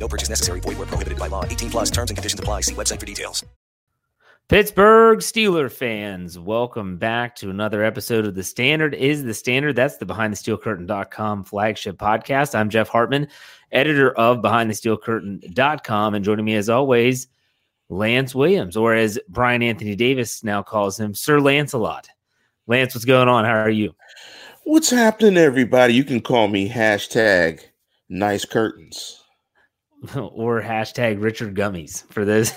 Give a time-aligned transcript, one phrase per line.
[0.00, 0.60] No purchase necessary.
[0.60, 1.44] Void were prohibited by law.
[1.44, 1.90] 18 plus.
[1.90, 2.62] Terms and conditions apply.
[2.62, 3.44] See website for details.
[4.48, 9.76] Pittsburgh Steeler fans, welcome back to another episode of The Standard is the Standard.
[9.76, 12.56] That's the BehindTheSteelCurtain.com flagship podcast.
[12.56, 13.28] I'm Jeff Hartman,
[13.70, 17.28] editor of BehindTheSteelCurtain.com, and joining me as always,
[17.90, 22.08] Lance Williams, or as Brian Anthony Davis now calls him, Sir Lancelot.
[22.66, 23.44] Lance, what's going on?
[23.44, 23.94] How are you?
[24.64, 25.94] What's happening, everybody?
[25.94, 27.60] You can call me hashtag
[28.08, 29.19] nice curtains.
[30.16, 32.54] or hashtag Richard Gummies for this.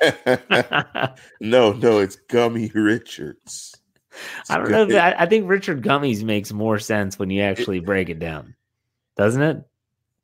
[1.40, 3.74] no, no, it's Gummy Richards.
[4.40, 4.86] It's I don't know.
[4.86, 8.54] That, I think Richard Gummies makes more sense when you actually break it down,
[9.16, 9.62] doesn't it?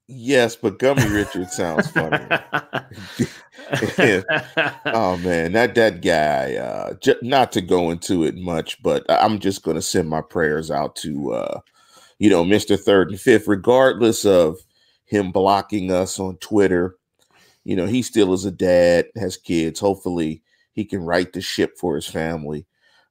[0.08, 2.18] Yes, but Gummy Richards sounds funny.
[4.86, 6.56] oh man, that that guy.
[6.56, 10.20] Uh, j- not to go into it much, but I'm just going to send my
[10.20, 11.60] prayers out to, uh,
[12.18, 14.58] you know, Mister Third and Fifth, regardless of
[15.12, 16.96] him blocking us on Twitter.
[17.64, 19.78] You know, he still is a dad, has kids.
[19.78, 20.42] Hopefully,
[20.72, 22.66] he can right the ship for his family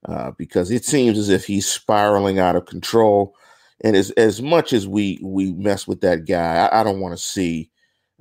[0.10, 3.36] uh, because it seems as if he's spiraling out of control.
[3.84, 7.16] And as as much as we we mess with that guy, I, I don't want
[7.16, 7.70] to see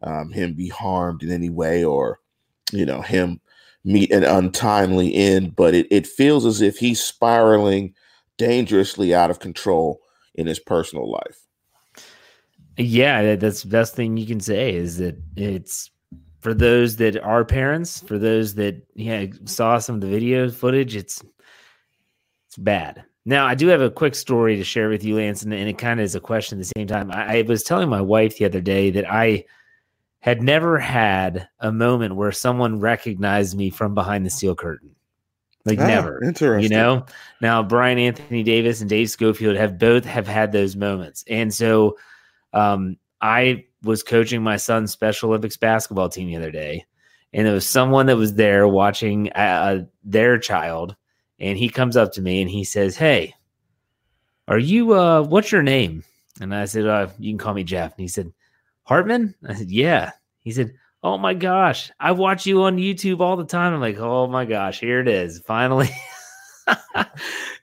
[0.02, 2.20] um, him be harmed in any way or
[2.72, 3.40] you know him
[3.82, 5.56] meet an untimely end.
[5.56, 7.94] But it, it feels as if he's spiraling
[8.36, 10.00] dangerously out of control
[10.34, 11.46] in his personal life.
[12.76, 15.90] Yeah, that's the best thing you can say is that it's
[16.40, 20.96] for those that are parents, for those that yeah saw some of the video footage,
[20.96, 21.22] it's
[22.48, 23.04] it's bad.
[23.26, 25.76] Now, I do have a quick story to share with you, Lance, and, and it
[25.76, 27.10] kind of is a question at the same time.
[27.12, 29.44] I, I was telling my wife the other day that I
[30.20, 34.94] had never had a moment where someone recognized me from behind the steel curtain.
[35.66, 36.24] Like Ah, never.
[36.24, 36.70] interesting.
[36.70, 37.06] You know?
[37.42, 41.22] Now Brian Anthony Davis and Dave Schofield have both have had those moments.
[41.28, 41.98] And so
[42.52, 46.84] um I was coaching my son's Special Olympics basketball team the other day,
[47.32, 50.96] and there was someone that was there watching uh, their child,
[51.38, 53.34] and he comes up to me and he says, "Hey,
[54.48, 54.94] are you?
[54.94, 56.04] uh What's your name?"
[56.40, 58.32] And I said, uh, "You can call me Jeff." And he said,
[58.84, 60.72] "Hartman." I said, "Yeah." He said,
[61.02, 64.44] "Oh my gosh, I watch you on YouTube all the time." I'm like, "Oh my
[64.44, 65.90] gosh, here it is, finally."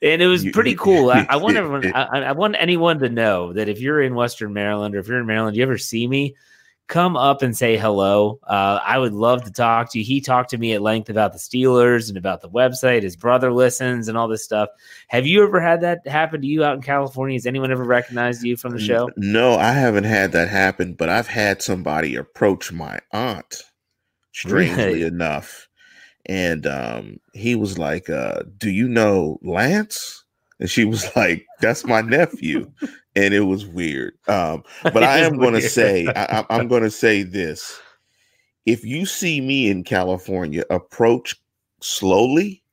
[0.01, 1.09] and it was You- pretty cool.
[1.12, 4.54] I, I want everyone, I, I want anyone to know that if you're in Western
[4.54, 6.36] Maryland or if you're in Maryland, you ever see me,
[6.88, 8.39] come up and say hello.
[8.48, 10.06] Uh, I would love to talk to you.
[10.06, 13.04] He talked to me at length about the Steelers and about the website.
[13.04, 14.69] His brother listens and all this stuff.
[15.09, 17.36] Have you ever had that happen to you out in California?
[17.36, 19.09] Has anyone ever recognized you from the show?
[19.18, 23.63] No, I haven't had that happen, but I've had somebody approach my aunt,
[24.31, 25.04] strangely Really?
[25.04, 25.67] enough.
[26.28, 30.24] And um, he was like, uh, Do you know Lance?
[30.60, 32.72] And she was like, That's my nephew.
[33.16, 34.14] and it was weird.
[34.28, 37.80] Um, but I am going to say, I, I'm going to say this:
[38.66, 41.36] if you see me in California, approach
[41.82, 42.64] slowly.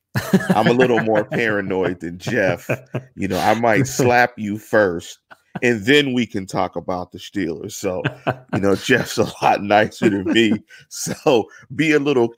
[0.49, 2.69] I'm a little more paranoid than Jeff.
[3.15, 5.19] You know, I might slap you first,
[5.61, 7.73] and then we can talk about the Steelers.
[7.73, 8.01] So,
[8.53, 10.63] you know, Jeff's a lot nicer than me.
[10.87, 12.33] So be a little.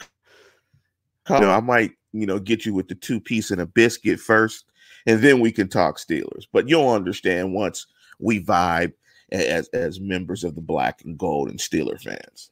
[1.29, 4.19] You know, I might, you know, get you with the two piece and a biscuit
[4.19, 4.65] first,
[5.05, 6.45] and then we can talk Steelers.
[6.51, 7.87] But you'll understand once
[8.19, 8.93] we vibe
[9.31, 12.51] as as members of the black and gold and Steeler fans.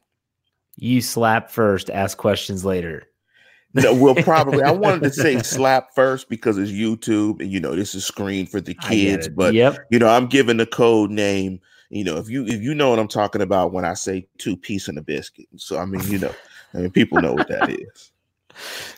[0.76, 3.04] You slap first, ask questions later.
[3.72, 4.62] No, we'll probably.
[4.62, 8.46] I wanted to say slap first because it's YouTube, and you know this is screen
[8.46, 9.28] for the kids.
[9.28, 9.78] But yep.
[9.90, 11.60] you know, I'm giving the code name.
[11.90, 14.56] You know, if you if you know what I'm talking about when I say two
[14.56, 15.46] piece and a biscuit.
[15.56, 16.34] So I mean, you know,
[16.74, 18.12] I mean, people know what that is.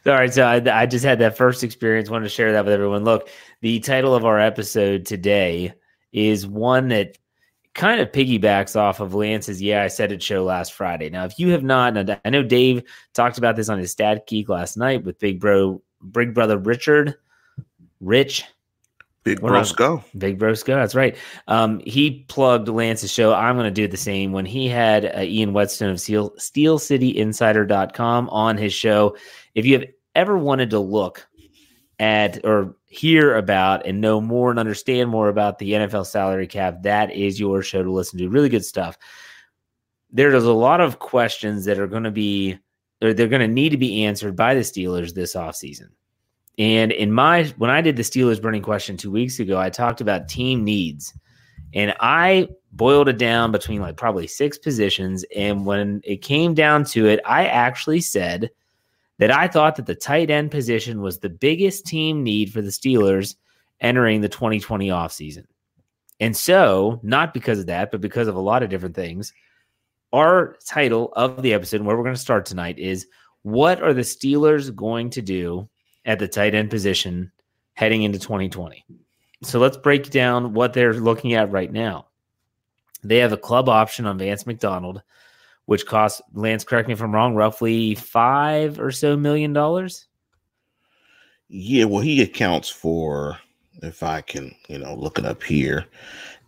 [0.06, 2.10] All right, so I, I just had that first experience.
[2.10, 3.04] Wanted to share that with everyone.
[3.04, 3.28] Look,
[3.60, 5.74] the title of our episode today
[6.12, 7.18] is one that
[7.74, 11.10] kind of piggybacks off of Lance's Yeah, I Said It show last Friday.
[11.10, 12.82] Now, if you have not, I know Dave
[13.14, 17.14] talked about this on his Stat Geek last night with Big Bro, Big Brother Richard,
[18.00, 18.44] Rich.
[19.24, 20.02] Big Brosco.
[20.16, 21.16] Big Brosco, that's right.
[21.48, 23.34] Um, he plugged Lance's show.
[23.34, 24.32] I'm going to do the same.
[24.32, 29.16] When he had uh, Ian Whetstone of Steel, SteelCityInsider.com on his show,
[29.54, 31.28] if you have ever wanted to look
[31.98, 36.82] at or hear about and know more and understand more about the NFL salary cap,
[36.82, 38.28] that is your show to listen to.
[38.28, 38.96] Really good stuff.
[40.10, 42.58] There's a lot of questions that are going to be,
[43.02, 45.90] or they're going to need to be answered by the Steelers this offseason.
[46.58, 50.00] And in my, when I did the Steelers burning question two weeks ago, I talked
[50.00, 51.14] about team needs.
[51.72, 55.24] And I boiled it down between like probably six positions.
[55.36, 58.50] And when it came down to it, I actually said
[59.18, 62.70] that I thought that the tight end position was the biggest team need for the
[62.70, 63.36] Steelers
[63.80, 65.44] entering the 2020 offseason.
[66.20, 69.32] And so, not because of that, but because of a lot of different things,
[70.12, 73.06] our title of the episode, where we're going to start tonight, is
[73.42, 75.68] What are the Steelers going to do
[76.08, 77.30] at the tight end position
[77.74, 78.84] heading into 2020?
[79.44, 82.08] So let's break down what they're looking at right now.
[83.04, 85.02] They have a club option on Vance McDonald
[85.68, 90.06] which costs Lance, correct me if I'm wrong, roughly five or so million dollars.
[91.50, 93.36] Yeah, well, he accounts for
[93.82, 95.84] if I can, you know, look it up here.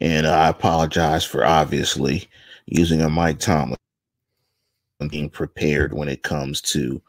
[0.01, 2.31] And I apologize for obviously
[2.65, 3.77] using a Mike Tomlin
[5.11, 7.03] being prepared when it comes to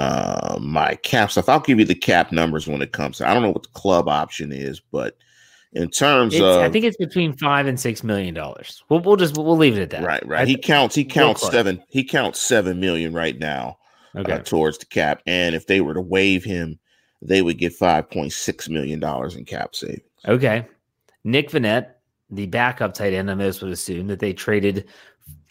[0.00, 1.48] uh, my cap stuff.
[1.48, 3.18] I'll give you the cap numbers when it comes.
[3.18, 5.16] To, I don't know what the club option is, but
[5.72, 8.82] in terms it's, of I think it's between five and six million dollars.
[8.88, 10.02] We'll, we'll just we'll leave it at that.
[10.02, 10.48] Right, right.
[10.48, 13.76] he counts he counts seven he counts seven million right now
[14.14, 14.32] uh, okay.
[14.32, 15.22] uh, towards the cap.
[15.26, 16.78] And if they were to waive him,
[17.20, 20.00] they would get five point six million dollars in cap savings.
[20.26, 20.66] Okay.
[21.24, 21.90] Nick Vannett,
[22.30, 24.88] the backup tight end, I most would assume that they traded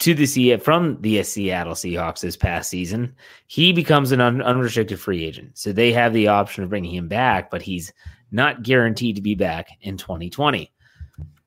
[0.00, 3.14] to the sea from the Seattle Seahawks this past season.
[3.46, 7.06] He becomes an un- unrestricted free agent, so they have the option of bringing him
[7.06, 7.92] back, but he's
[8.32, 10.72] not guaranteed to be back in 2020.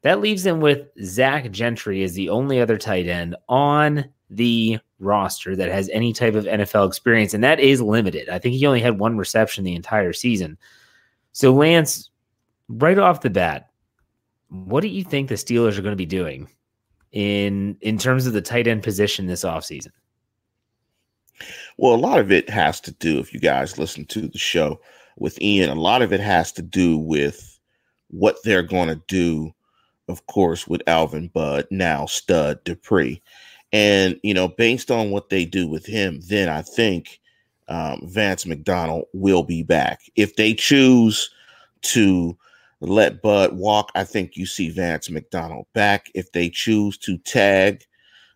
[0.03, 5.56] That leaves them with Zach Gentry as the only other tight end on the roster
[5.56, 8.30] that has any type of NFL experience, and that is limited.
[8.30, 10.57] I think he only had one reception the entire season.
[11.31, 12.09] So, Lance,
[12.68, 13.69] right off the bat,
[14.50, 16.47] what do you think the Steelers are going to be doing
[17.13, 19.92] in in terms of the tight end position this offseason?
[21.78, 24.80] Well, a lot of it has to do, if you guys listen to the show,
[25.18, 27.59] with Ian, a lot of it has to do with
[28.09, 29.54] what they're going to do,
[30.07, 33.21] of course, with Alvin Bud, now stud Dupree.
[33.71, 37.19] And, you know, based on what they do with him, then I think
[37.68, 40.02] um, Vance McDonald will be back.
[40.16, 41.31] If they choose
[41.81, 42.38] to
[42.83, 46.09] let Bud walk, I think you see Vance McDonald back.
[46.13, 47.85] If they choose to tag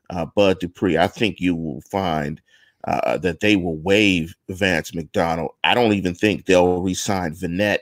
[0.10, 2.42] uh, Bud Dupree, I think you will find
[2.86, 5.52] uh, that they will waive Vance McDonald.
[5.64, 7.80] I don't even think they'll resign Vannett.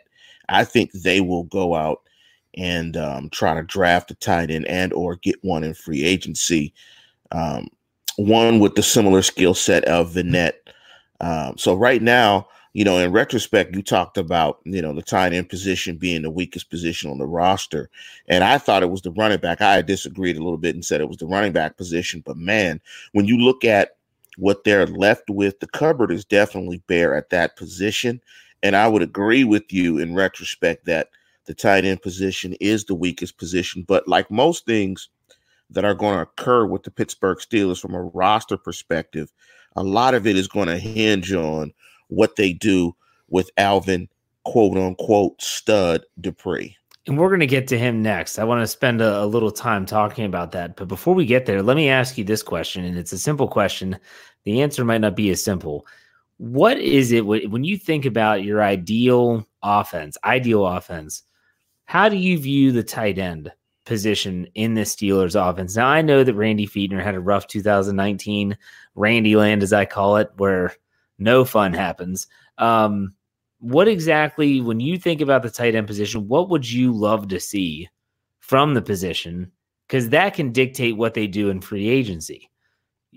[0.49, 2.01] I think they will go out
[2.55, 6.73] and um, try to draft a tight end and or get one in free agency.
[7.31, 7.67] Um,
[8.17, 10.53] one with the similar skill set of Vannett.
[11.19, 15.31] Um, so right now, you know, in retrospect, you talked about, you know, the tight
[15.31, 17.89] end position being the weakest position on the roster.
[18.27, 19.61] And I thought it was the running back.
[19.61, 22.21] I disagreed a little bit and said it was the running back position.
[22.25, 22.81] But man,
[23.13, 23.95] when you look at
[24.35, 28.19] what they're left with, the cupboard is definitely bare at that position.
[28.61, 31.11] And I would agree with you in retrospect that
[31.45, 33.85] the tight end position is the weakest position.
[33.87, 35.07] But like most things
[35.69, 39.31] that are going to occur with the Pittsburgh Steelers from a roster perspective,
[39.77, 41.71] a lot of it is going to hinge on
[42.07, 42.95] what they do
[43.29, 44.09] with Alvin,
[44.43, 46.77] quote unquote, stud Dupree.
[47.07, 48.39] And we're going to get to him next.
[48.39, 50.75] I want to spend a, a, little time talking about that.
[50.75, 52.83] But before we get there, let me ask you this question.
[52.83, 53.97] And it's a simple question.
[54.43, 55.85] The answer might not be as simple.
[56.37, 61.23] What is it when you think about your ideal offense, ideal offense?
[61.85, 63.51] How do you view the tight end
[63.85, 65.75] position in the Steelers offense?
[65.75, 68.57] Now, I know that Randy Fichtner had a rough 2019,
[68.95, 70.73] Randy land, as I call it, where
[71.17, 72.27] no fun happens.
[72.57, 73.13] Um,
[73.59, 77.39] what exactly, when you think about the tight end position, what would you love to
[77.39, 77.89] see
[78.39, 79.51] from the position?
[79.87, 82.49] Because that can dictate what they do in free agency.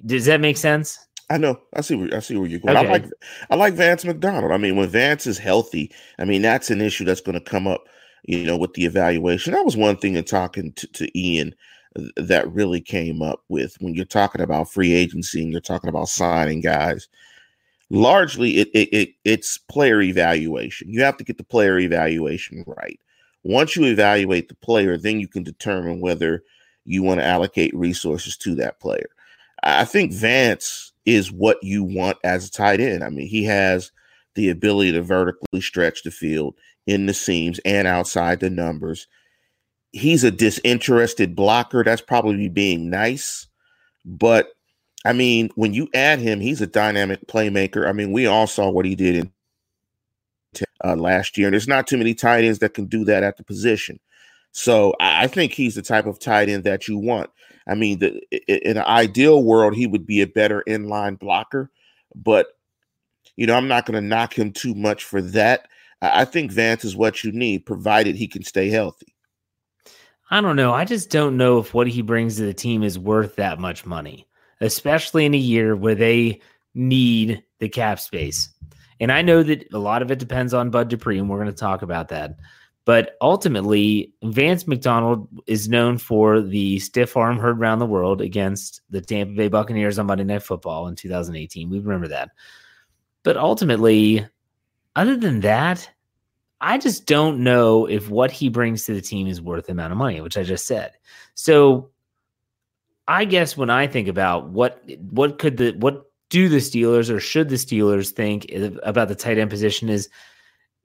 [0.06, 0.98] Does that make sense?
[1.30, 1.60] I know.
[1.74, 1.96] I see.
[1.96, 2.76] Where, I see where you're going.
[2.76, 2.86] Okay.
[2.86, 3.04] I like.
[3.50, 4.52] I like Vance McDonald.
[4.52, 7.66] I mean, when Vance is healthy, I mean that's an issue that's going to come
[7.66, 7.84] up.
[8.24, 11.54] You know, with the evaluation, that was one thing in talking to, to Ian
[12.16, 16.08] that really came up with when you're talking about free agency and you're talking about
[16.08, 17.08] signing guys
[17.90, 20.90] largely it, it, it, it's player evaluation.
[20.90, 23.00] You have to get the player evaluation right.
[23.44, 26.42] Once you evaluate the player, then you can determine whether
[26.84, 29.08] you want to allocate resources to that player.
[29.62, 33.02] I think Vance is what you want as a tight end.
[33.02, 33.90] I mean, he has
[34.34, 36.54] the ability to vertically stretch the field
[36.86, 39.06] in the seams and outside the numbers.
[39.92, 41.82] He's a disinterested blocker.
[41.82, 43.46] That's probably being nice,
[44.04, 44.50] but
[45.08, 47.88] I mean, when you add him, he's a dynamic playmaker.
[47.88, 49.32] I mean, we all saw what he did in
[50.84, 53.38] uh, last year, and there's not too many tight ends that can do that at
[53.38, 54.00] the position.
[54.52, 57.30] So I, think he's the type of tight end that you want.
[57.66, 61.70] I mean, the, in an ideal world, he would be a better inline blocker,
[62.14, 62.48] but
[63.34, 65.68] you know, I'm not going to knock him too much for that.
[66.02, 69.14] I think Vance is what you need, provided he can stay healthy.
[70.30, 70.74] I don't know.
[70.74, 73.86] I just don't know if what he brings to the team is worth that much
[73.86, 74.27] money
[74.60, 76.40] especially in a year where they
[76.74, 78.48] need the cap space.
[79.00, 81.48] And I know that a lot of it depends on Bud Dupree, and we're going
[81.48, 82.36] to talk about that.
[82.84, 88.80] But ultimately, Vance McDonald is known for the stiff arm heard around the world against
[88.88, 91.68] the Tampa Bay Buccaneers on Monday Night Football in 2018.
[91.68, 92.30] We remember that.
[93.24, 94.26] But ultimately,
[94.96, 95.88] other than that,
[96.60, 99.92] I just don't know if what he brings to the team is worth the amount
[99.92, 100.92] of money, which I just said.
[101.34, 101.90] So
[103.08, 107.18] I guess when I think about what what could the what do the Steelers or
[107.18, 108.46] should the Steelers think
[108.82, 110.10] about the tight end position is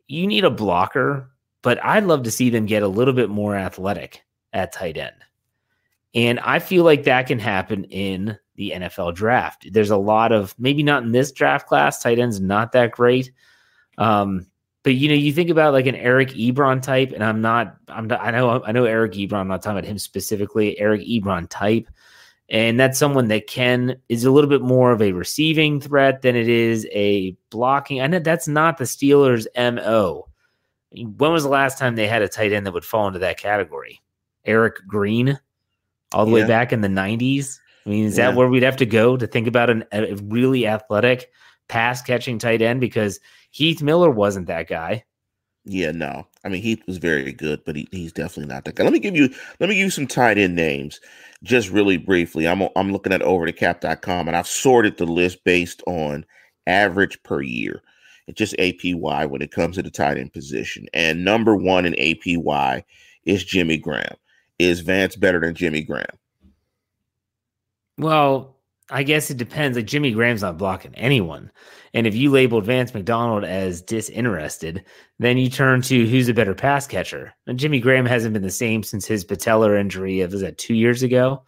[0.07, 1.29] you need a blocker,
[1.61, 5.15] but I'd love to see them get a little bit more athletic at tight end.
[6.15, 9.67] And I feel like that can happen in the NFL draft.
[9.71, 13.31] There's a lot of maybe not in this draft class, tight ends not that great.
[13.97, 14.47] Um,
[14.83, 18.07] but you know, you think about like an Eric Ebron type, and I'm not, I'm
[18.07, 19.39] not, I know, I know Eric Ebron.
[19.39, 20.79] I'm not talking about him specifically.
[20.79, 21.87] Eric Ebron type
[22.49, 26.35] and that's someone that can is a little bit more of a receiving threat than
[26.35, 28.01] it is a blocking.
[28.01, 30.27] I know that's not the Steelers' mo.
[30.91, 33.39] When was the last time they had a tight end that would fall into that
[33.39, 34.01] category?
[34.45, 35.39] Eric Green,
[36.13, 36.43] all the yeah.
[36.43, 37.59] way back in the '90s.
[37.85, 38.29] I mean, is yeah.
[38.29, 41.31] that where we'd have to go to think about an, a really athletic
[41.67, 42.81] pass catching tight end?
[42.81, 43.19] Because
[43.51, 45.05] Heath Miller wasn't that guy.
[45.65, 46.27] Yeah, no.
[46.43, 48.83] I mean, Heath was very good, but he, he's definitely not that guy.
[48.83, 50.99] Let me give you let me give you some tight end names
[51.43, 52.47] just really briefly.
[52.47, 56.25] I'm I'm looking at overthecap.com and I've sorted the list based on
[56.67, 57.81] average per year.
[58.27, 60.87] It's just APY when it comes to the tight end position.
[60.93, 62.83] And number one in APY
[63.25, 64.15] is Jimmy Graham.
[64.59, 66.17] Is Vance better than Jimmy Graham?
[67.97, 68.52] Well,
[68.89, 69.77] I guess it depends.
[69.77, 71.51] Like Jimmy Graham's not blocking anyone.
[71.93, 74.83] And if you labeled Vance McDonald as disinterested,
[75.19, 77.33] then you turn to who's a better pass catcher.
[77.47, 80.73] And Jimmy Graham hasn't been the same since his patellar injury of was that two
[80.73, 81.43] years ago,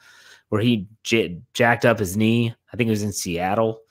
[0.49, 2.53] where he j- jacked up his knee.
[2.71, 3.81] I think it was in Seattle.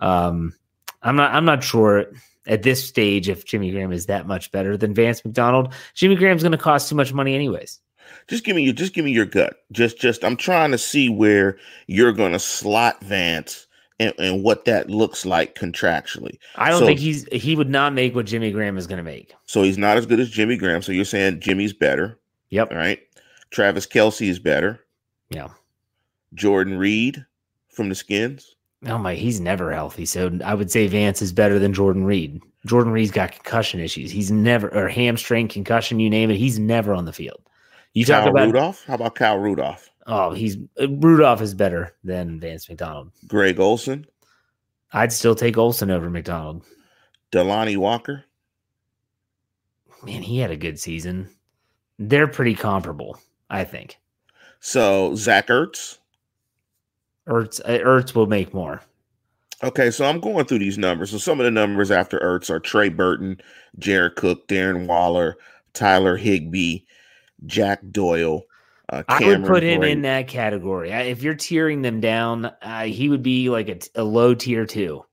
[0.00, 0.54] Um,
[1.02, 1.34] I'm not.
[1.34, 2.06] I'm not sure
[2.46, 5.74] at this stage if Jimmy Graham is that much better than Vance McDonald.
[5.94, 7.80] Jimmy Graham's going to cost too much money anyways.
[8.28, 8.74] Just give me your.
[8.74, 9.64] Just give me your gut.
[9.72, 9.98] Just.
[9.98, 10.24] Just.
[10.24, 13.66] I'm trying to see where you're going to slot Vance
[14.00, 16.38] and, and what that looks like contractually.
[16.56, 19.04] I don't so, think he's he would not make what Jimmy Graham is going to
[19.04, 19.34] make.
[19.46, 20.82] So he's not as good as Jimmy Graham.
[20.82, 22.18] So you're saying Jimmy's better.
[22.50, 22.72] Yep.
[22.72, 23.00] All right.
[23.50, 24.80] Travis Kelce is better.
[25.30, 25.48] Yeah.
[26.34, 27.24] Jordan Reed
[27.68, 28.56] from the Skins.
[28.86, 30.04] Oh my, he's never healthy.
[30.04, 32.42] So I would say Vance is better than Jordan Reed.
[32.66, 34.10] Jordan Reed's got concussion issues.
[34.10, 36.36] He's never or hamstring concussion, you name it.
[36.36, 37.40] He's never on the field.
[37.94, 38.84] You Kyle talk about Rudolph.
[38.84, 39.88] How about Kyle Rudolph?
[40.06, 43.12] Oh, he's Rudolph is better than Vance McDonald.
[43.26, 44.06] Greg Olsen.
[44.92, 46.64] I'd still take Olsen over McDonald.
[47.32, 48.24] Delanie Walker.
[50.04, 51.28] Man, he had a good season.
[51.98, 53.98] They're pretty comparable, I think.
[54.60, 55.98] So Zach Ertz.
[57.28, 58.82] Ertz uh, Ertz will make more.
[59.62, 61.10] Okay, so I'm going through these numbers.
[61.10, 63.40] So some of the numbers after Ertz are Trey Burton,
[63.78, 65.36] Jared Cook, Darren Waller,
[65.72, 66.80] Tyler Higbee,
[67.46, 68.42] Jack Doyle.
[68.88, 70.90] Uh, I would put him in that category.
[70.90, 75.04] If you're tearing them down, uh, he would be like a, a low tier two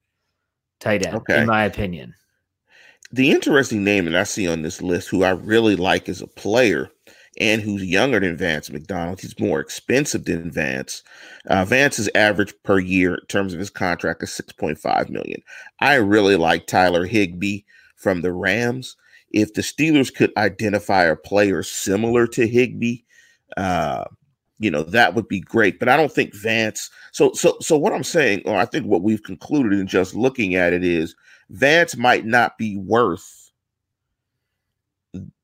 [0.79, 1.41] tight end, okay.
[1.41, 2.13] in my opinion.
[3.13, 6.27] The interesting name that I see on this list, who I really like as a
[6.27, 6.89] player,
[7.39, 9.21] and who's younger than Vance McDonald.
[9.21, 11.01] He's more expensive than Vance.
[11.47, 15.41] Uh, Vance's average per year in terms of his contract is 6.5 million.
[15.79, 17.61] I really like Tyler Higbee
[17.95, 18.97] from the Rams.
[19.33, 23.03] If the Steelers could identify a player similar to Higbee,
[23.57, 24.05] uh,
[24.59, 25.79] you know that would be great.
[25.79, 26.89] But I don't think Vance.
[27.11, 30.55] So so so what I'm saying, or I think what we've concluded in just looking
[30.55, 31.15] at it is
[31.49, 33.41] Vance might not be worth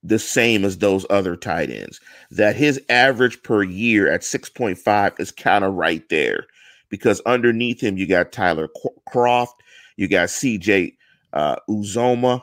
[0.03, 1.99] the same as those other tight ends.
[2.31, 6.45] That his average per year at 6.5 is kind of right there
[6.89, 8.69] because underneath him, you got Tyler
[9.09, 9.55] Kroft,
[9.97, 10.95] you got CJ
[11.33, 12.41] uh, Uzomah,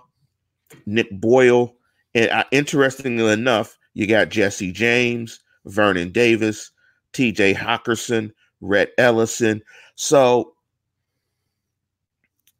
[0.87, 1.75] Nick Boyle,
[2.15, 6.71] and uh, interestingly enough, you got Jesse James, Vernon Davis,
[7.13, 9.63] TJ Hockenson, Rhett Ellison.
[9.95, 10.55] So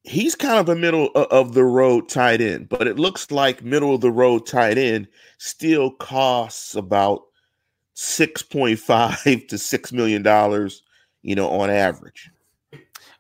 [0.05, 3.95] he's kind of a middle of the road tight end, but it looks like middle
[3.95, 7.23] of the road tight end still costs about
[7.97, 10.83] 6.5 to 6 million dollars,
[11.23, 12.31] you know, on average.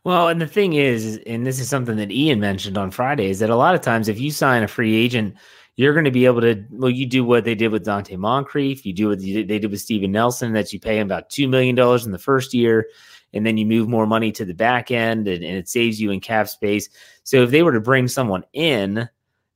[0.04, 3.38] Well, and the thing is, and this is something that Ian mentioned on Friday, is
[3.38, 5.34] that a lot of times if you sign a free agent,
[5.76, 8.84] you're going to be able to, well, you do what they did with Donte Moncrief,
[8.84, 11.78] you do what they did with Steven Nelson, that you pay him about $2 million
[11.78, 12.87] in the first year
[13.32, 16.11] and then you move more money to the back end and, and it saves you
[16.11, 16.88] in cap space.
[17.25, 19.08] So if they were to bring someone in,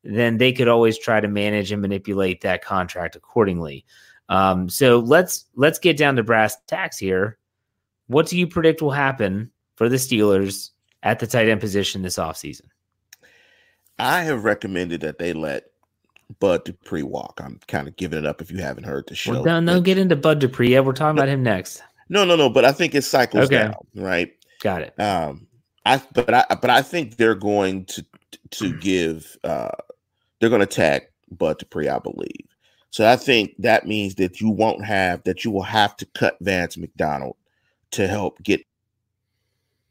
[0.02, 3.84] then they could always try to manage and manipulate that contract accordingly.
[4.28, 7.38] Um, so let's let's get down to brass tacks here.
[8.08, 10.70] What do you predict will happen for the Steelers
[11.04, 12.62] at the tight end position this offseason?
[14.00, 15.66] I have recommended that they let
[16.40, 17.40] Bud Dupree walk.
[17.42, 19.32] I'm kind of giving it up if you haven't heard the show.
[19.32, 20.84] Well, don't, don't get into Bud Dupree yet.
[20.84, 21.80] We're talking no, about him next.
[22.08, 22.50] No, no, no.
[22.50, 23.58] But I think it cycles okay.
[23.58, 24.32] down, right?
[24.60, 25.00] Got it.
[25.00, 25.46] Um,
[25.86, 28.04] I but I but I think they're going to
[28.50, 29.70] to give uh
[30.40, 32.46] they're going to tag Bud Dupree, I believe.
[32.90, 36.36] So I think that means that you won't have that you will have to cut
[36.40, 37.36] Vance McDonald
[37.92, 38.60] to help get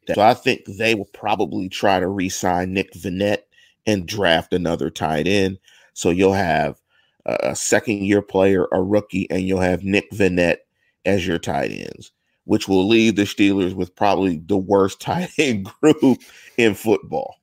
[0.07, 0.15] that.
[0.15, 3.43] So I think they will probably try to re-sign Nick Vannett
[3.85, 5.57] and draft another tight end.
[5.93, 6.79] So you'll have
[7.25, 10.57] a second year player, a rookie, and you'll have Nick Vannett
[11.05, 12.11] as your tight ends,
[12.45, 16.19] which will leave the Steelers with probably the worst tight end group
[16.57, 17.35] in football.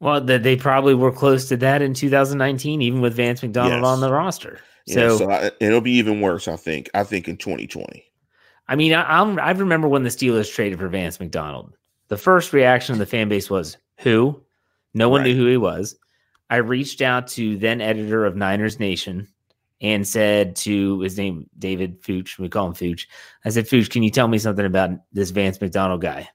[0.00, 3.86] Well, they probably were close to that in 2019, even with Vance McDonald yes.
[3.86, 4.60] on the roster.
[4.86, 6.90] So, yeah, so I, it'll be even worse, I think.
[6.92, 8.04] I think in 2020.
[8.66, 11.76] I mean, I, I'm, I remember when the Steelers traded for Vance McDonald.
[12.08, 14.42] The first reaction of the fan base was, "Who?"
[14.94, 15.28] No one right.
[15.28, 15.96] knew who he was.
[16.50, 19.28] I reached out to then editor of Niners Nation,
[19.80, 23.06] and said to his name, David Fooch, we call him Fooch.
[23.44, 26.28] I said, Fooch, can you tell me something about this Vance McDonald guy?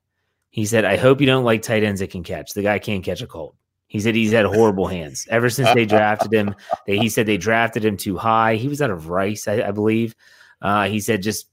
[0.52, 2.54] He said, I hope you don't like tight ends that can catch.
[2.54, 3.56] The guy can't catch a cold.
[3.88, 6.54] He said he's had horrible hands ever since they drafted him.
[6.86, 8.56] They, he said they drafted him too high.
[8.56, 10.16] He was out of Rice, I, I believe.
[10.62, 11.49] Uh, he said, just,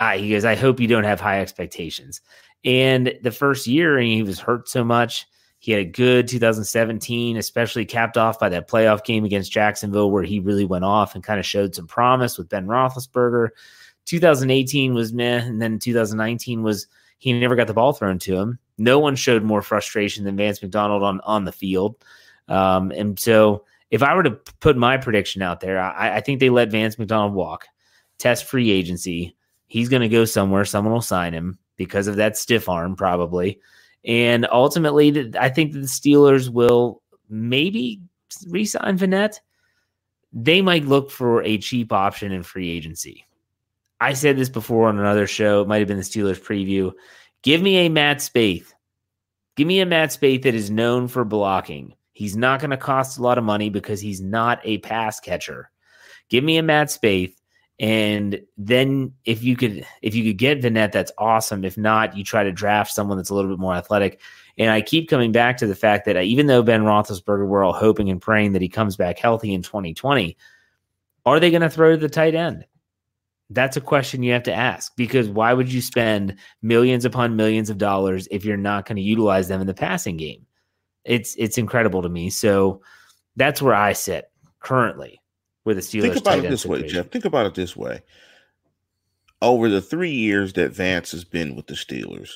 [0.00, 2.20] uh, he goes, I hope you don't have high expectations.
[2.64, 5.26] And the first year, he was hurt so much
[5.58, 10.22] he had a good 2017, especially capped off by that playoff game against Jacksonville, where
[10.22, 13.48] he really went off and kind of showed some promise with Ben Roethlisberger.
[14.04, 16.86] 2018 was meh, and then 2019 was
[17.18, 18.58] he never got the ball thrown to him.
[18.78, 21.96] No one showed more frustration than Vance McDonald on on the field,
[22.48, 26.40] um, and so if I were to put my prediction out there, I, I think
[26.40, 27.66] they let Vance McDonald walk,
[28.18, 29.35] test free agency.
[29.66, 30.64] He's going to go somewhere.
[30.64, 33.60] Someone will sign him because of that stiff arm, probably.
[34.04, 38.00] And ultimately, I think the Steelers will maybe
[38.48, 39.40] resign Vannett.
[40.32, 43.26] They might look for a cheap option in free agency.
[44.00, 45.62] I said this before on another show.
[45.62, 46.92] It might have been the Steelers preview.
[47.42, 48.72] Give me a Matt Spaeth.
[49.56, 51.94] Give me a Matt Spaeth that is known for blocking.
[52.12, 55.70] He's not going to cost a lot of money because he's not a pass catcher.
[56.28, 57.34] Give me a Matt Spaeth
[57.78, 61.64] and then if you could if you could get Vannett, that's awesome.
[61.64, 64.20] If not, you try to draft someone that's a little bit more athletic.
[64.56, 67.74] And I keep coming back to the fact that even though Ben Roethlisberger, we're all
[67.74, 70.38] hoping and praying that he comes back healthy in 2020,
[71.26, 72.64] are they going to throw to the tight end?
[73.50, 77.68] That's a question you have to ask because why would you spend millions upon millions
[77.68, 80.46] of dollars if you're not going to utilize them in the passing game?
[81.04, 82.30] It's it's incredible to me.
[82.30, 82.80] So
[83.36, 85.20] that's where I sit currently
[85.66, 86.02] with the Steelers.
[86.02, 87.10] Think about it this way, Jeff.
[87.10, 88.00] Think about it this way.
[89.42, 92.30] Over the three years that Vance has been with the Steelers,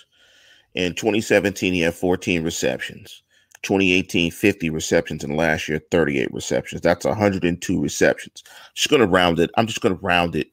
[0.74, 3.22] in 2017 he had 14 receptions.
[3.62, 6.80] 2018, 50 receptions, and last year, 38 receptions.
[6.80, 8.42] That's 102 receptions.
[8.74, 9.50] Just going to round it.
[9.56, 10.48] I'm just going to round it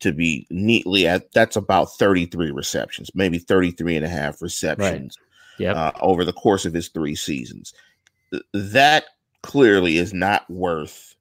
[0.00, 5.18] to be neatly at that's about 33 receptions, maybe 33 and a half receptions
[5.58, 5.66] right.
[5.66, 5.76] yep.
[5.76, 7.74] uh, over the course of his three seasons.
[8.52, 9.06] That
[9.42, 11.13] clearly is not worth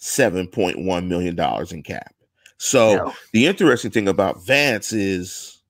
[0.00, 1.38] $7.1 million
[1.70, 2.14] in cap.
[2.58, 3.14] So no.
[3.32, 5.62] the interesting thing about Vance is,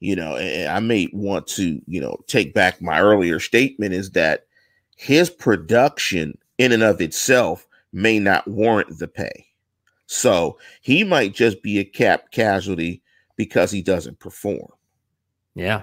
[0.00, 4.10] you know, and I may want to, you know, take back my earlier statement is
[4.10, 4.46] that
[4.96, 9.46] his production in and of itself may not warrant the pay.
[10.06, 13.02] So he might just be a cap casualty
[13.36, 14.68] because he doesn't perform.
[15.54, 15.82] Yeah.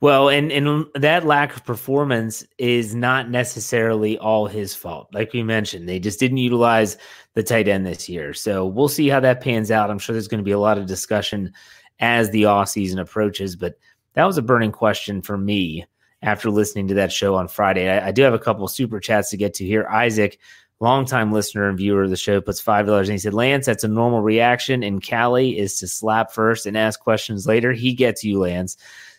[0.00, 5.08] Well, and and that lack of performance is not necessarily all his fault.
[5.12, 6.96] Like we mentioned, they just didn't utilize
[7.34, 8.34] the tight end this year.
[8.34, 9.90] So we'll see how that pans out.
[9.90, 11.52] I'm sure there's going to be a lot of discussion
[12.00, 13.78] as the off season approaches, but
[14.14, 15.84] that was a burning question for me
[16.22, 17.88] after listening to that show on Friday.
[17.88, 19.86] I, I do have a couple super chats to get to here.
[19.88, 20.38] Isaac,
[20.80, 23.84] longtime listener and viewer of the show, puts five dollars and he said, Lance, that's
[23.84, 27.72] a normal reaction and Callie is to slap first and ask questions later.
[27.72, 28.76] He gets you, Lance.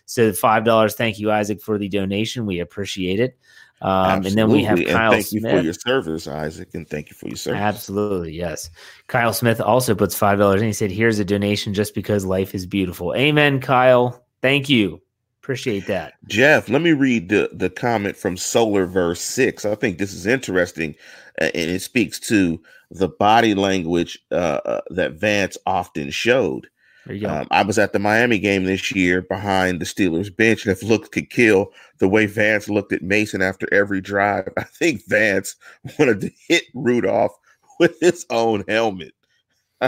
[0.09, 0.95] So five dollars.
[0.95, 2.47] Thank you, Isaac, for the donation.
[2.47, 3.37] We appreciate it.
[3.81, 5.43] Um, and then we have Kyle thank Smith.
[5.43, 7.61] you for your service, Isaac, and thank you for your service.
[7.61, 8.71] Absolutely, yes.
[9.05, 12.55] Kyle Smith also puts five dollars, and he said, "Here's a donation just because life
[12.55, 14.25] is beautiful." Amen, Kyle.
[14.41, 14.99] Thank you.
[15.43, 16.13] Appreciate that.
[16.27, 19.65] Jeff, let me read the, the comment from Solar Verse 6.
[19.65, 20.95] I think this is interesting
[21.39, 26.67] and it speaks to the body language uh, uh that Vance often showed.
[27.09, 30.83] Um, I was at the Miami game this year behind the Steelers bench, and if
[30.83, 35.55] look could kill, the way Vance looked at Mason after every drive, I think Vance
[35.99, 37.35] wanted to hit Rudolph
[37.79, 39.13] with his own helmet.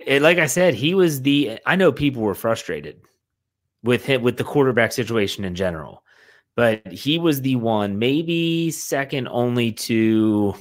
[0.00, 1.58] it, like I said, he was the.
[1.64, 3.00] I know people were frustrated
[3.82, 6.02] with him with the quarterback situation in general,
[6.56, 10.54] but he was the one, maybe second only to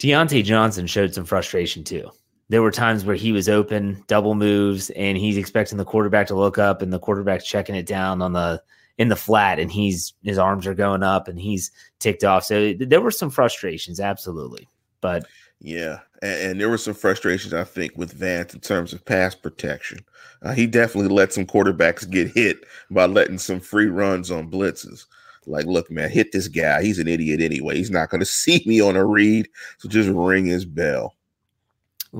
[0.00, 2.10] Diontae Johnson, showed some frustration too
[2.48, 6.34] there were times where he was open, double moves, and he's expecting the quarterback to
[6.34, 8.62] look up, and the quarterback's checking it down on the
[8.98, 12.44] in the flat, and he's his arms are going up, and he's ticked off.
[12.44, 14.68] So there were some frustrations, absolutely,
[15.00, 15.26] but
[15.60, 19.34] yeah, and, and there were some frustrations I think with Vance in terms of pass
[19.34, 20.00] protection.
[20.42, 22.58] Uh, he definitely let some quarterbacks get hit
[22.90, 25.06] by letting some free runs on blitzes.
[25.46, 26.82] Like, look, man, hit this guy.
[26.82, 27.76] He's an idiot anyway.
[27.76, 31.14] He's not going to see me on a read, so just ring his bell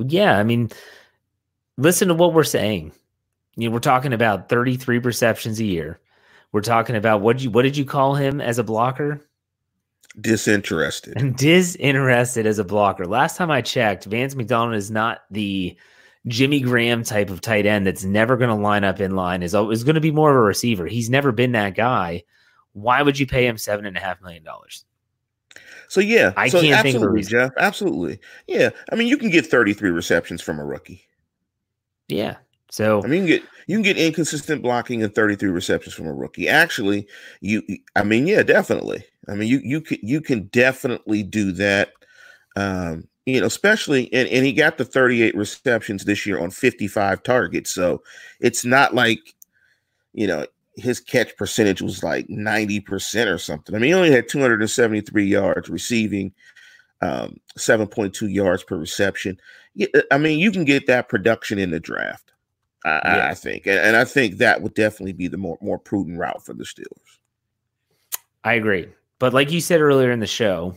[0.07, 0.71] yeah, I mean,
[1.77, 2.93] listen to what we're saying.
[3.57, 6.01] You know, we're talking about 33 receptions a year.
[6.53, 9.21] We're talking about what you what did you call him as a blocker?
[10.21, 11.15] Disinterested.
[11.17, 13.07] And disinterested as a blocker.
[13.07, 15.77] Last time I checked, Vance McDonald is not the
[16.29, 19.43] Jimmy Graham type of tight end that's never going to line up in line.
[19.43, 20.87] Is is going to be more of a receiver.
[20.87, 22.23] He's never been that guy.
[22.73, 24.85] Why would you pay him seven and a half million dollars?
[25.95, 27.53] So yeah, I so can't absolutely, think Jeff.
[27.57, 28.71] Absolutely, yeah.
[28.91, 31.07] I mean, you can get 33 receptions from a rookie.
[32.09, 32.35] Yeah.
[32.69, 36.09] So I mean, you can get you can get inconsistent blocking and 33 receptions from
[36.09, 36.49] a rookie.
[36.49, 37.07] Actually,
[37.43, 37.63] you,
[37.95, 39.05] I mean, yeah, definitely.
[39.29, 41.93] I mean, you you can you can definitely do that.
[42.57, 47.23] Um, you know, especially and, and he got the 38 receptions this year on 55
[47.23, 47.71] targets.
[47.71, 48.03] So
[48.41, 49.21] it's not like
[50.13, 50.45] you know
[50.77, 53.75] his catch percentage was like 90% or something.
[53.75, 56.33] I mean, he only had 273 yards receiving,
[57.01, 59.39] um, 7.2 yards per reception.
[59.81, 62.33] Uh, I mean, you can get that production in the draft,
[62.85, 63.29] I, yeah.
[63.29, 63.67] I think.
[63.67, 66.65] And, and I think that would definitely be the more, more prudent route for the
[66.65, 67.19] Steelers.
[68.43, 68.89] I agree.
[69.19, 70.75] But like you said earlier in the show,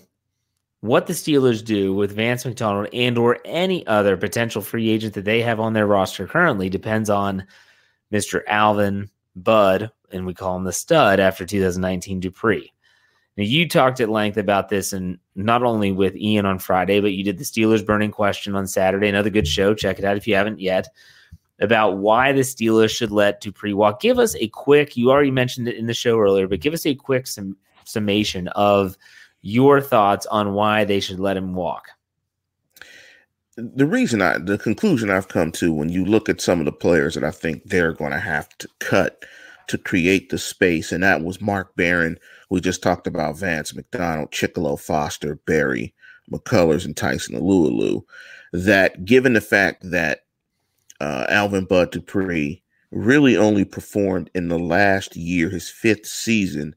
[0.82, 5.26] what the Steelers do with Vance McDonald and or any other potential free agent that
[5.26, 7.46] they have on their roster currently depends on
[8.12, 8.42] Mr.
[8.48, 9.10] Alvin
[9.44, 12.74] Bud, and we call him the stud after 2019 Dupree.
[13.38, 17.14] Now, you talked at length about this, and not only with Ian on Friday, but
[17.14, 19.08] you did the Steelers burning question on Saturday.
[19.08, 19.76] Another good show.
[19.76, 20.88] Check it out if you haven't yet.
[21.60, 24.00] About why the Steelers should let Dupree walk.
[24.00, 24.98] Give us a quick.
[24.98, 28.48] You already mentioned it in the show earlier, but give us a quick sum, summation
[28.50, 28.98] of
[29.42, 31.90] your thoughts on why they should let him walk
[33.58, 36.72] the reason I, the conclusion I've come to when you look at some of the
[36.72, 39.26] players that I think they're going to have to cut
[39.68, 42.18] to create the space, and that was Mark Barron.
[42.50, 45.94] We just talked about Vance McDonald, Chickillo, Foster, Barry
[46.32, 48.04] McCullers, and Tyson Alualu.
[48.54, 50.26] That given the fact that
[51.02, 56.76] uh, Alvin Bud Dupree really only performed in the last year, his fifth season,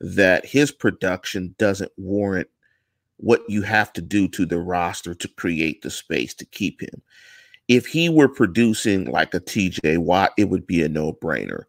[0.00, 2.48] that his production doesn't warrant
[3.22, 7.00] what you have to do to the roster to create the space to keep him.
[7.68, 11.62] If he were producing like a TJ Watt, it would be a no brainer.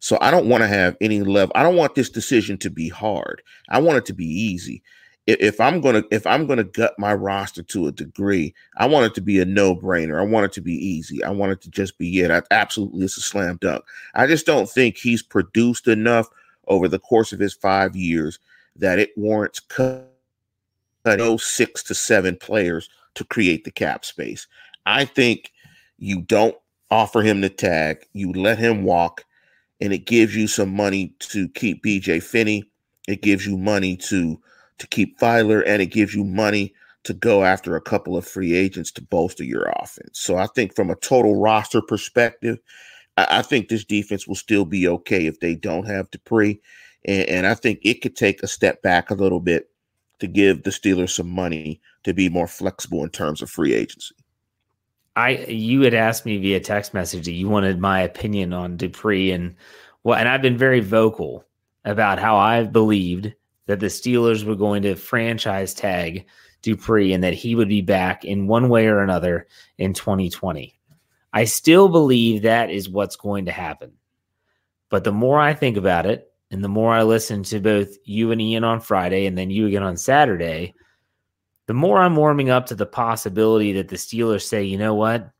[0.00, 1.52] So I don't want to have any level.
[1.54, 3.40] I don't want this decision to be hard.
[3.70, 4.82] I want it to be easy.
[5.26, 9.06] If, if I'm gonna if I'm gonna gut my roster to a degree, I want
[9.06, 10.20] it to be a no brainer.
[10.20, 11.22] I want it to be easy.
[11.24, 12.30] I want it to just be it.
[12.30, 13.84] I, absolutely, it's a slam dunk.
[14.14, 16.28] I just don't think he's produced enough
[16.66, 18.40] over the course of his five years
[18.74, 20.15] that it warrants cut
[21.14, 24.46] no six to seven players to create the cap space.
[24.86, 25.52] I think
[25.98, 26.56] you don't
[26.90, 29.24] offer him the tag, you let him walk,
[29.80, 32.64] and it gives you some money to keep BJ Finney.
[33.08, 34.40] It gives you money to
[34.78, 38.54] to keep Feiler, and it gives you money to go after a couple of free
[38.54, 40.18] agents to bolster your offense.
[40.18, 42.58] So I think from a total roster perspective,
[43.16, 46.60] I, I think this defense will still be okay if they don't have Dupree.
[47.04, 49.70] And, and I think it could take a step back a little bit
[50.18, 54.14] to give the Steelers some money to be more flexible in terms of free agency.
[55.14, 59.32] I you had asked me via text message that you wanted my opinion on Dupree
[59.32, 59.56] and
[60.04, 61.44] well, and I've been very vocal
[61.84, 63.32] about how I've believed
[63.66, 66.26] that the Steelers were going to franchise tag
[66.62, 69.46] Dupree and that he would be back in one way or another
[69.78, 70.78] in 2020.
[71.32, 73.92] I still believe that is what's going to happen.
[74.88, 78.30] But the more I think about it, and the more I listen to both you
[78.30, 80.74] and Ian on Friday and then you again on Saturday,
[81.66, 85.30] the more I'm warming up to the possibility that the Steelers say, you know what?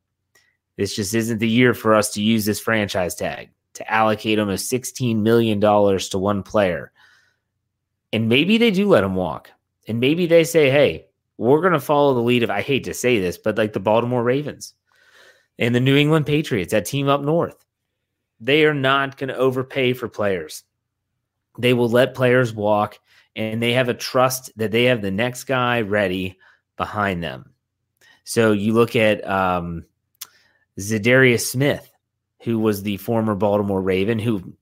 [0.76, 4.70] This just isn't the year for us to use this franchise tag to allocate almost
[4.70, 6.92] $16 million to one player.
[8.12, 9.50] And maybe they do let him walk.
[9.86, 11.06] And maybe they say, hey,
[11.38, 13.80] we're going to follow the lead of, I hate to say this, but like the
[13.80, 14.74] Baltimore Ravens
[15.58, 17.64] and the New England Patriots, that team up north.
[18.40, 20.64] They are not going to overpay for players.
[21.58, 22.98] They will let players walk
[23.34, 26.38] and they have a trust that they have the next guy ready
[26.76, 27.52] behind them.
[28.24, 29.84] So you look at um,
[30.78, 31.90] Za'Darius Smith,
[32.42, 34.54] who was the former Baltimore Raven, who,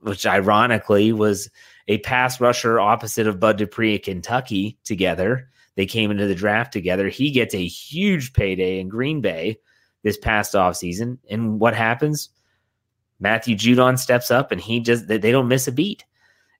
[0.00, 1.50] which ironically was
[1.88, 5.48] a pass rusher opposite of Bud Dupree at Kentucky together.
[5.76, 7.08] They came into the draft together.
[7.08, 9.58] He gets a huge payday in Green Bay
[10.02, 11.18] this past offseason.
[11.28, 12.30] And what happens?
[13.20, 16.04] Matthew Judon steps up and he just, they don't miss a beat.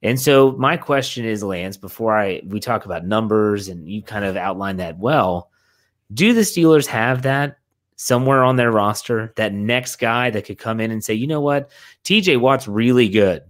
[0.02, 4.24] And so my question is, Lance, before I we talk about numbers and you kind
[4.24, 5.50] of outline that well,
[6.12, 7.58] do the Steelers have that
[7.96, 11.40] somewhere on their roster, that next guy that could come in and say, you know
[11.40, 11.70] what,
[12.04, 13.42] TJ Watt's really good.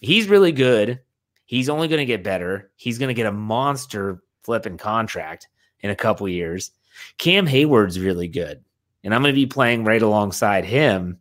[0.00, 1.00] He's really good.
[1.44, 2.70] He's only going to get better.
[2.76, 5.48] He's going to get a monster flipping contract
[5.80, 6.70] in a couple years.
[7.18, 8.64] Cam Heyward's really good.
[9.02, 11.18] And I'm going to be playing right alongside him.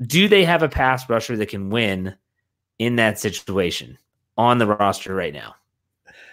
[0.00, 2.16] Do they have a pass rusher that can win
[2.78, 3.98] in that situation
[4.36, 5.54] on the roster right now?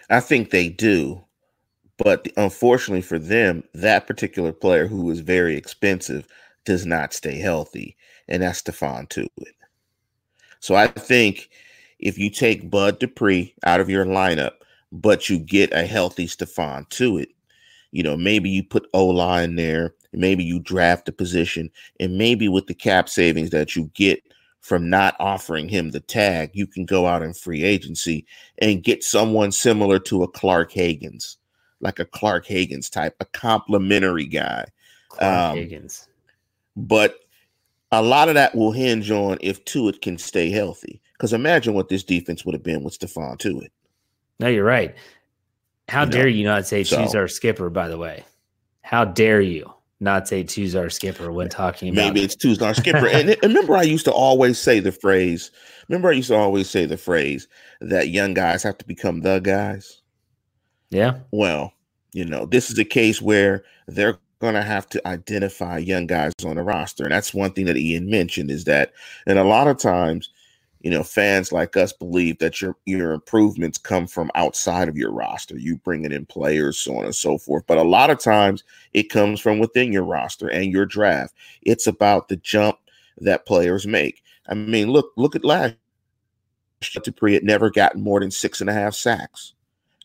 [0.09, 1.23] I think they do.
[1.97, 6.27] But unfortunately for them, that particular player who is very expensive
[6.65, 7.95] does not stay healthy,
[8.27, 9.29] and that's Stephon Tuitt.
[10.59, 11.49] So I think
[11.99, 14.53] if you take Bud Dupree out of your lineup,
[14.91, 17.29] but you get a healthy Stephon Tuitt,
[17.91, 22.49] you know, maybe you put O line there, maybe you draft a position, and maybe
[22.49, 24.21] with the cap savings that you get
[24.65, 28.25] from not offering him the tag, you can go out in free agency
[28.57, 31.37] and get someone similar to a Clark Haggans,
[31.81, 34.65] like a Clark Haggans type, a complimentary guy.
[35.09, 35.87] Clark um.
[36.75, 37.19] But
[37.91, 40.99] a lot of that will hinge on if Tuitt can stay healthy.
[41.13, 43.69] Because imagine what this defense would have been with Stephon Tuitt.
[44.39, 44.95] No, you're right.
[45.89, 48.25] How dare you not say so, choose our skipper, by the way?
[48.81, 49.71] How dare you?
[49.99, 53.07] Not say two's our skipper when talking about maybe it's two's our skipper.
[53.07, 55.51] and, and remember, I used to always say the phrase.
[55.87, 57.47] Remember, I used to always say the phrase
[57.81, 60.01] that young guys have to become the guys.
[60.89, 61.19] Yeah.
[61.31, 61.73] Well,
[62.13, 66.33] you know, this is a case where they're going to have to identify young guys
[66.45, 68.93] on the roster, and that's one thing that Ian mentioned is that,
[69.25, 70.29] and a lot of times
[70.85, 75.11] you know, fans like us believe that your your improvements come from outside of your
[75.11, 75.57] roster.
[75.57, 77.63] You bringing in players, so on and so forth.
[77.65, 81.33] But a lot of times it comes from within your roster and your draft.
[81.63, 82.77] It's about the jump
[83.17, 84.21] that players make.
[84.47, 85.73] I mean, look, look at last
[87.03, 89.53] Dupree had never gotten more than six and a half sacks.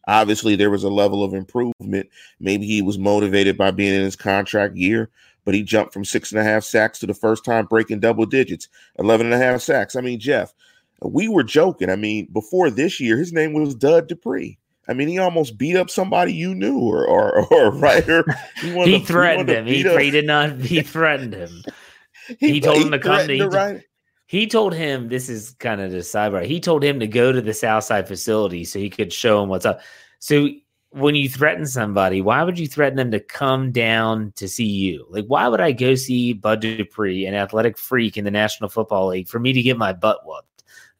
[0.08, 2.08] Obviously, there was a level of improvement.
[2.38, 5.10] Maybe he was motivated by being in his contract year,
[5.44, 8.24] but he jumped from six and a half sacks to the first time breaking double
[8.24, 8.66] digits,
[8.98, 9.94] 11 and a half sacks.
[9.94, 10.54] I mean, Jeff,
[11.02, 11.90] we were joking.
[11.90, 14.58] I mean, before this year, his name was Dud Dupree.
[14.88, 18.24] I mean, he almost beat up somebody you knew, or or, or writer.
[18.60, 19.66] He, he to, threatened he him.
[19.66, 20.60] He, he, did not.
[20.60, 21.64] He threatened him.
[22.38, 23.38] he, he, told him to come to.
[23.38, 23.82] To
[24.26, 26.44] he told him this is kind of the sidebar.
[26.44, 29.66] He told him to go to the Southside facility so he could show him what's
[29.66, 29.80] up.
[30.20, 30.48] So
[30.90, 35.06] when you threaten somebody, why would you threaten them to come down to see you?
[35.08, 39.08] Like, why would I go see Bud Dupree, an athletic freak in the National Football
[39.08, 40.49] League, for me to get my butt whooped?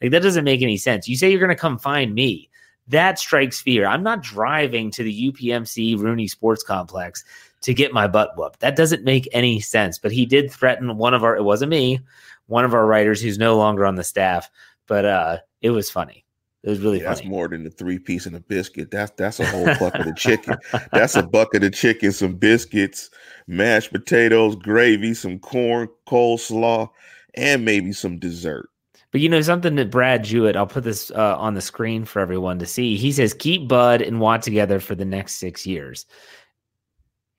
[0.01, 1.09] Like, that doesn't make any sense.
[1.09, 2.49] You say you're going to come find me.
[2.89, 3.87] That strikes fear.
[3.87, 7.25] I'm not driving to the UPMC Rooney Sports Complex
[7.61, 8.61] to get my butt whooped.
[8.61, 9.99] That doesn't make any sense.
[9.99, 12.01] But he did threaten one of our, it wasn't me,
[12.47, 14.51] one of our writers who's no longer on the staff,
[14.89, 16.25] but uh, it was funny.
[16.65, 17.17] It was really Yeah, funny.
[17.17, 18.91] that's more than the three piece and a biscuit.
[18.91, 20.57] That's that's a whole bucket of chicken.
[20.93, 23.09] That's a bucket of chicken, some biscuits,
[23.47, 26.89] mashed potatoes, gravy, some corn, coleslaw,
[27.35, 28.69] and maybe some dessert.
[29.13, 32.21] But you know something that Brad Jewett, I'll put this uh, on the screen for
[32.21, 32.97] everyone to see.
[32.97, 36.07] He says keep Bud and Watt together for the next six years.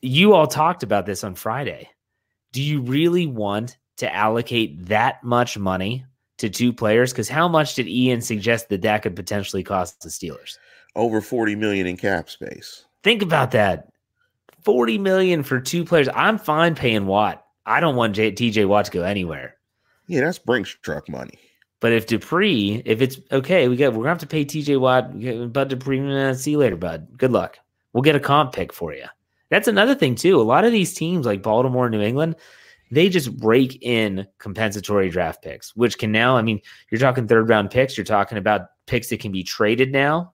[0.02, 1.90] You all talked about this on Friday.
[2.52, 6.06] Do you really want to allocate that much money
[6.40, 7.14] to two players?
[7.14, 10.58] Because how much did Ian suggest that that could potentially cost the Steelers?
[10.96, 12.84] Over 40 million in cap space.
[13.04, 13.88] Think about that.
[14.64, 16.10] 40 million for two players.
[16.14, 17.46] I'm fine paying Watt.
[17.66, 19.56] I don't want J- TJ Watt to go anywhere.
[20.08, 21.40] Yeah, that's Brinks truck money.
[21.82, 25.52] But if Dupree, if it's okay, we got we're gonna have to pay TJ Watt,
[25.52, 26.00] Bud Dupree.
[26.00, 27.08] eh, see you later, Bud.
[27.18, 27.58] Good luck.
[27.92, 29.06] We'll get a comp pick for you.
[29.50, 30.40] That's another thing too.
[30.40, 32.36] A lot of these teams like Baltimore, and New England,
[32.92, 36.38] they just break in compensatory draft picks, which can now.
[36.38, 37.98] I mean, you're talking third round picks.
[37.98, 40.34] You're talking about picks that can be traded now.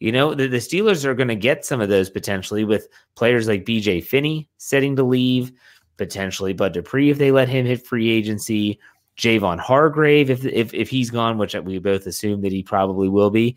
[0.00, 3.46] You know, the, the Steelers are going to get some of those potentially with players
[3.46, 5.52] like BJ Finney setting to leave,
[5.96, 8.78] potentially Bud Dupree if they let him hit free agency.
[9.16, 13.30] Javon Hargrave, if if if he's gone, which we both assume that he probably will
[13.30, 13.56] be.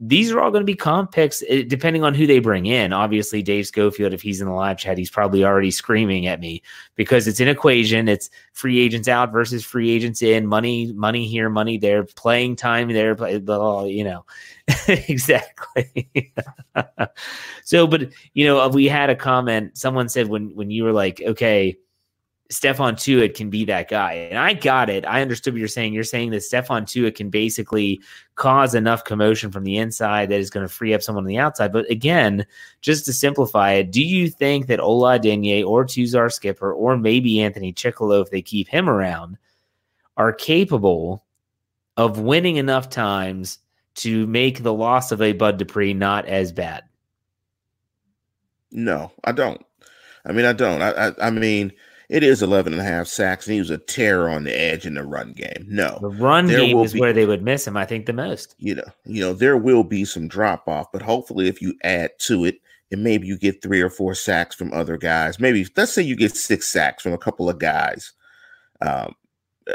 [0.00, 2.92] These are all going to be comp picks, eh, depending on who they bring in.
[2.92, 6.62] Obviously, Dave Schofield, if he's in the live chat, he's probably already screaming at me
[6.96, 8.08] because it's an equation.
[8.08, 10.48] It's free agents out versus free agents in.
[10.48, 12.02] Money, money here, money there.
[12.02, 13.16] Playing time there.
[13.86, 14.24] You know,
[14.88, 16.32] exactly.
[17.64, 19.78] so, but you know, we had a comment.
[19.78, 21.76] Someone said when when you were like, okay,
[22.54, 24.12] Stefan Tuitt can be that guy.
[24.12, 25.04] And I got it.
[25.04, 25.92] I understood what you're saying.
[25.92, 28.00] You're saying that Stefan Tuitt can basically
[28.36, 31.38] cause enough commotion from the inside that is going to free up someone on the
[31.38, 31.72] outside.
[31.72, 32.46] But again,
[32.80, 37.40] just to simplify it, do you think that Ola Adeniyi or Tuzar Skipper or maybe
[37.40, 39.36] Anthony Chickillo, if they keep him around,
[40.16, 41.24] are capable
[41.96, 43.58] of winning enough times
[43.96, 46.84] to make the loss of a Bud Dupree not as bad?
[48.70, 49.64] No, I don't.
[50.24, 50.82] I mean, I don't.
[50.82, 51.72] I, I, I mean,
[52.14, 54.86] it is 11 and a half sacks, and he was a terror on the edge
[54.86, 55.66] in the run game.
[55.68, 58.54] No, The run game is be- where they would miss him, I think, the most.
[58.58, 62.12] you know, you know, there will be some drop off, but hopefully, if you add
[62.20, 62.60] to it,
[62.92, 66.14] and maybe you get three or four sacks from other guys, maybe let's say you
[66.14, 68.12] get six sacks from a couple of guys.
[68.80, 69.16] Um,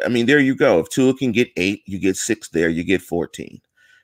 [0.06, 0.80] I mean, there you go.
[0.80, 3.60] If Tuitt can get eight, you get six there, you get 14.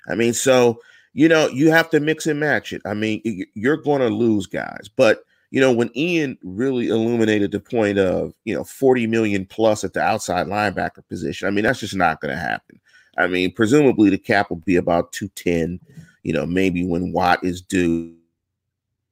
[0.09, 0.81] I mean, so
[1.13, 2.81] you know, you have to mix and match it.
[2.85, 5.23] I mean, you're going to lose guys, but
[5.55, 9.93] you know, when Ian really illuminated the point of you know 40 million plus at
[9.93, 12.77] the outside linebacker position, I mean, that's just not going to happen.
[13.17, 15.79] I mean, presumably the cap will be about 210,
[16.23, 18.13] you know, maybe when Watt is due.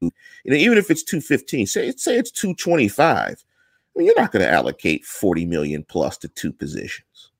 [0.02, 0.12] You
[0.44, 3.30] know, even if it's 215, say say it's 225.
[3.96, 7.32] I mean, you're not going to allocate 40 million plus to two positions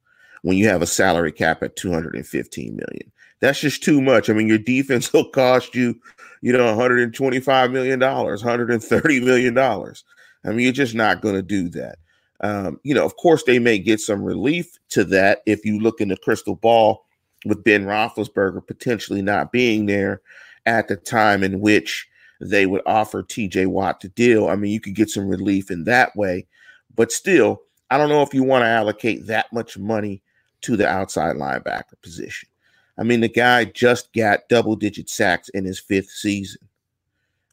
[0.44, 3.12] when you have a salary cap at 215 million.
[3.44, 4.30] That's just too much.
[4.30, 6.00] I mean, your defense will cost you,
[6.44, 10.04] you know, 125 million dollars, 130 million dollars.
[10.44, 12.00] I mean, you're just not going to do that.
[12.42, 16.02] Um, you know, of course, they may get some relief to that if you look
[16.02, 17.06] in the crystal ball
[17.46, 20.22] with Ben Roethlisberger potentially not being there
[20.66, 22.06] at the time in which
[22.42, 24.50] they would offer TJ Watt to deal.
[24.50, 26.46] I mean, you could get some relief in that way,
[26.94, 30.22] but still, I don't know if you want to allocate that much money
[30.64, 32.50] to the outside linebacker position.
[32.98, 36.62] I mean, the guy just got double digit sacks in his fifth season.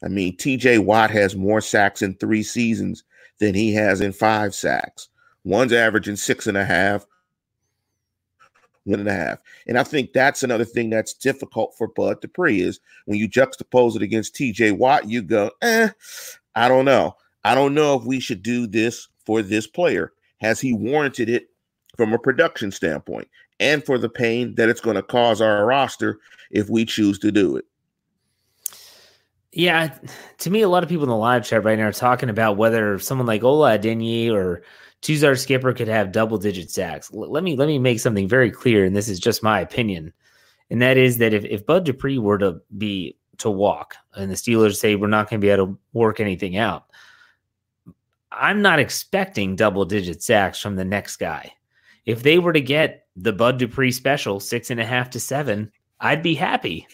[0.03, 3.03] I mean, TJ Watt has more sacks in three seasons
[3.39, 5.09] than he has in five sacks.
[5.43, 7.05] One's averaging six and a half,
[8.83, 9.39] one and a half.
[9.67, 13.95] And I think that's another thing that's difficult for Bud Dupree is when you juxtapose
[13.95, 15.89] it against TJ Watt, you go, eh,
[16.55, 17.15] I don't know.
[17.43, 20.13] I don't know if we should do this for this player.
[20.39, 21.49] Has he warranted it
[21.97, 23.27] from a production standpoint
[23.61, 26.19] and for the pain that it's going to cause our roster
[26.49, 27.65] if we choose to do it?
[29.53, 29.97] Yeah,
[30.39, 32.57] to me, a lot of people in the live chat right now are talking about
[32.57, 34.63] whether someone like Ola Adeniyi or
[35.01, 37.11] Tuzar Skipper could have double digit sacks.
[37.13, 40.13] L- let me let me make something very clear, and this is just my opinion,
[40.69, 44.35] and that is that if, if Bud Dupree were to be to walk, and the
[44.35, 46.85] Steelers say we're not going to be able to work anything out,
[48.31, 51.51] I'm not expecting double digit sacks from the next guy.
[52.05, 55.71] If they were to get the Bud Dupree special six and a half to seven,
[55.99, 56.87] I'd be happy.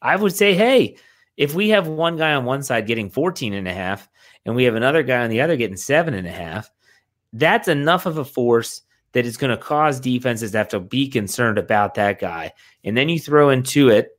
[0.00, 0.96] I would say, hey,
[1.36, 4.08] If we have one guy on one side getting 14 and a half,
[4.44, 6.70] and we have another guy on the other getting seven and a half,
[7.32, 11.08] that's enough of a force that it's going to cause defenses to have to be
[11.08, 12.52] concerned about that guy.
[12.84, 14.18] And then you throw into it,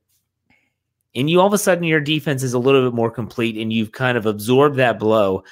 [1.15, 3.73] and you all of a sudden your defense is a little bit more complete and
[3.73, 5.43] you've kind of absorbed that blow.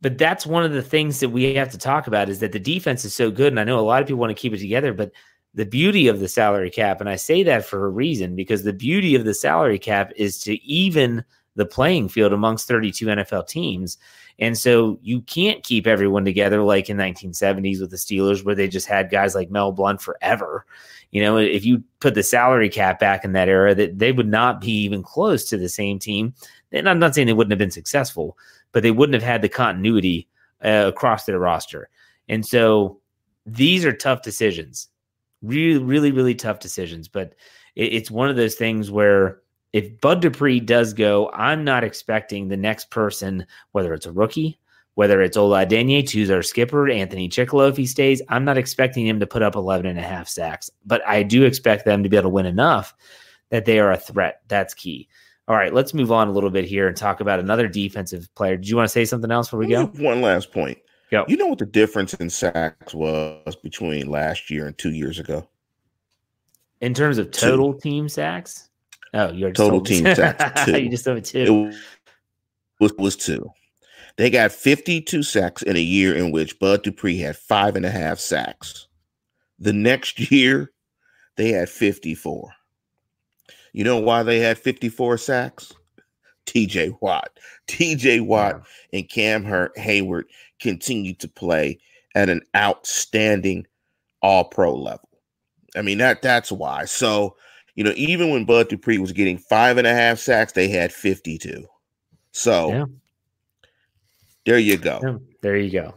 [0.00, 2.60] But that's one of the things that we have to talk about is that the
[2.60, 3.52] defense is so good.
[3.52, 5.10] And I know a lot of people want to keep it together, but
[5.54, 8.72] the beauty of the salary cap, and I say that for a reason, because the
[8.72, 11.24] beauty of the salary cap is to even
[11.56, 13.98] the playing field amongst 32 NFL teams.
[14.38, 18.68] And so you can't keep everyone together like in 1970s with the Steelers, where they
[18.68, 20.64] just had guys like Mel Blount forever.
[21.10, 24.28] You know, if you put the salary cap back in that era, that they would
[24.28, 26.34] not be even close to the same team.
[26.70, 28.38] And I'm not saying they wouldn't have been successful,
[28.72, 30.28] but they wouldn't have had the continuity
[30.64, 31.88] uh, across their roster.
[32.28, 33.00] And so
[33.46, 34.88] these are tough decisions,
[35.42, 37.08] really, really, really tough decisions.
[37.08, 37.34] But
[37.74, 39.40] it, it's one of those things where
[39.72, 44.58] if Bud Dupree does go, I'm not expecting the next person, whether it's a rookie,
[44.94, 49.20] whether it's Ola Adeniyi, Tuzar Skipper, Anthony Chickillo, if he stays, I'm not expecting him
[49.20, 52.16] to put up 11 and a half sacks, but I do expect them to be
[52.16, 52.94] able to win enough
[53.50, 54.40] that they are a threat.
[54.48, 55.08] That's key.
[55.48, 58.58] All right, let's move on a little bit here and talk about another defensive player.
[58.58, 59.86] Do you want to say something else before we go?
[59.86, 60.78] One last point.
[61.10, 61.24] Go.
[61.26, 65.48] You know what the difference in sacks was between last year and two years ago?
[66.82, 67.80] In terms of total two.
[67.80, 68.68] team sacks?
[69.14, 70.66] Oh, you're total team sacks.
[70.66, 70.78] Two.
[70.82, 71.70] you just me two.
[71.70, 71.74] It
[72.78, 73.50] was, was two.
[74.18, 77.90] They got 52 sacks in a year in which Bud Dupree had five and a
[77.90, 78.86] half sacks.
[79.58, 80.72] The next year,
[81.36, 82.50] they had 54.
[83.72, 85.72] You know why they had 54 sacks?
[86.46, 87.38] TJ Watt.
[87.66, 88.62] TJ Watt
[88.92, 88.98] yeah.
[88.98, 90.24] and Cam Heyward
[90.60, 91.78] continued to play
[92.14, 93.66] at an outstanding
[94.22, 95.08] all pro level.
[95.76, 96.86] I mean, that that's why.
[96.86, 97.36] So,
[97.74, 100.92] you know, even when Bud Dupree was getting five and a half sacks, they had
[100.92, 101.64] 52.
[102.32, 102.84] So yeah.
[104.46, 105.00] there you go.
[105.02, 105.94] Yeah, there you go.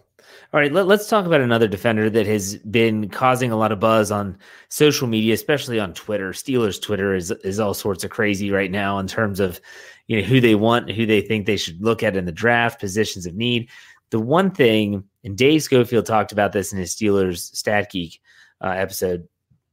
[0.54, 3.80] All right, let, us talk about another defender that has been causing a lot of
[3.80, 4.38] buzz on
[4.68, 6.32] social media, especially on Twitter.
[6.32, 9.62] Steelers Twitter is is all sorts of crazy right now in terms of
[10.08, 12.82] you know who they want, who they think they should look at in the draft,
[12.82, 13.70] positions of need.
[14.10, 18.20] The one thing, and Dave Schofield talked about this in his Steelers Stat Geek
[18.60, 19.26] uh, episode.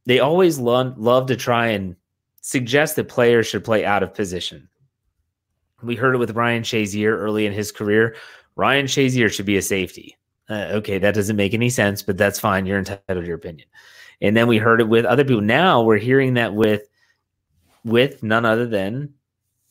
[0.05, 1.97] They always love, love to try and
[2.41, 4.69] suggest that players should play out of position.
[5.83, 8.15] We heard it with Ryan Shazier early in his career.
[8.55, 10.15] Ryan Shazier should be a safety.
[10.49, 12.65] Uh, okay, that doesn't make any sense, but that's fine.
[12.65, 13.67] You're entitled to your opinion.
[14.21, 15.41] And then we heard it with other people.
[15.41, 16.83] Now we're hearing that with
[17.85, 19.13] with none other than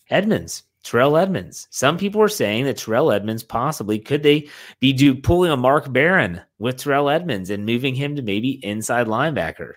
[0.09, 1.69] Edmunds, Terrell Edmunds.
[1.71, 4.49] Some people are saying that Terrell Edmunds possibly could they
[4.81, 9.07] be do pulling a Mark Barron with Terrell Edmunds and moving him to maybe inside
[9.07, 9.75] linebacker.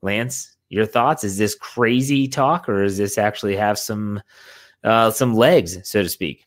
[0.00, 1.24] Lance, your thoughts?
[1.24, 4.22] Is this crazy talk or does this actually have some
[4.84, 6.46] uh, some legs, so to speak?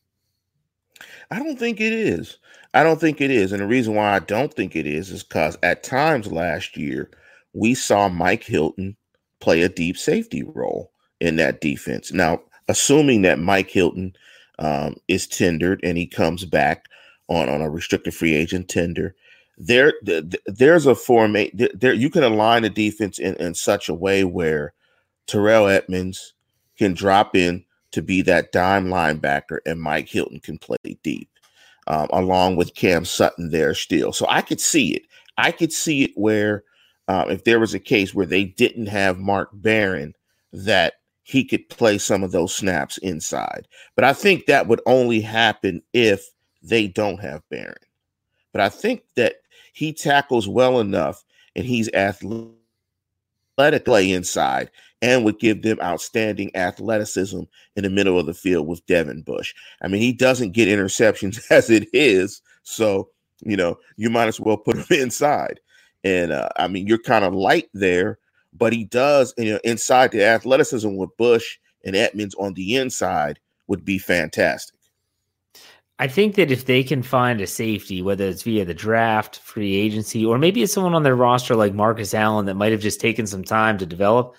[1.30, 2.38] I don't think it is.
[2.78, 3.51] I don't think it is.
[3.51, 7.09] And the reason why I don't think it is is because at times last year,
[7.53, 8.95] we saw Mike Hilton
[9.39, 12.13] play a deep safety role in that defense.
[12.13, 14.15] Now, assuming that Mike Hilton
[14.59, 16.86] um, is tendered and he comes back
[17.28, 19.15] on, on a restricted free agent tender,
[19.57, 19.93] there,
[20.45, 21.93] there's a formate there.
[21.93, 24.75] You can align the defense in, in such a way where
[25.25, 26.36] Terrell Edmunds
[26.78, 31.28] can drop in to be that dime linebacker and Mike Hilton can play deep
[31.88, 34.13] um, along with Cam Sutton there still.
[34.13, 35.03] So I could see it.
[35.38, 36.63] I could see it where
[37.07, 40.13] um, if there was a case where they didn't have Mark Barron,
[40.51, 43.67] that he could play some of those snaps inside.
[43.95, 46.25] But I think that would only happen if
[46.61, 47.75] they don't have Barron.
[48.51, 49.35] But I think that
[49.73, 51.23] he tackles well enough
[51.55, 52.55] and he's athletic
[53.85, 54.71] play inside
[55.02, 57.41] and would give them outstanding athleticism
[57.76, 59.54] in the middle of the field with Devin Bush.
[59.82, 63.10] I mean, he doesn't get interceptions as it is, so
[63.41, 65.60] you know you might as well put him inside.
[66.04, 68.20] And uh, I mean, you're kind of light there,
[68.54, 69.34] but he does.
[69.38, 74.78] You know, inside the athleticism with Bush and Edmunds on the inside would be fantastic.
[76.00, 79.76] I think that if they can find a safety, whether it's via the draft, free
[79.76, 83.02] agency, or maybe it's someone on their roster like Marcus Allen that might have just
[83.02, 84.36] taken some time to develop,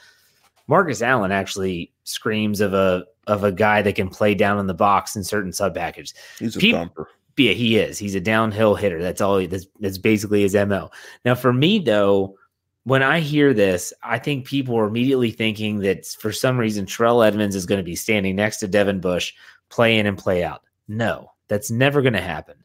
[0.69, 4.75] Marcus Allen actually screams of a of a guy that can play down in the
[4.75, 6.15] box in certain sub packages.
[6.39, 7.09] He's a People, thumper.
[7.37, 7.99] Yeah, he is.
[7.99, 9.03] He's a downhill hitter.
[9.03, 9.39] That's all.
[9.39, 10.91] He, that's, that's basically his mo.
[11.25, 12.37] Now, for me though,
[12.85, 17.23] when I hear this, I think people are immediately thinking that for some reason Terrell
[17.23, 19.35] Edmunds is going to be standing next to Devin Bush,
[19.69, 20.63] play in and play out.
[20.89, 22.57] No, that's never going to happen.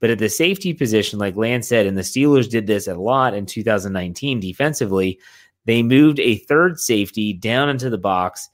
[0.00, 3.34] But at the safety position, like Lance said, and the Steelers did this a lot
[3.34, 5.18] in 2019 defensively,
[5.64, 8.48] they moved a third safety down into the box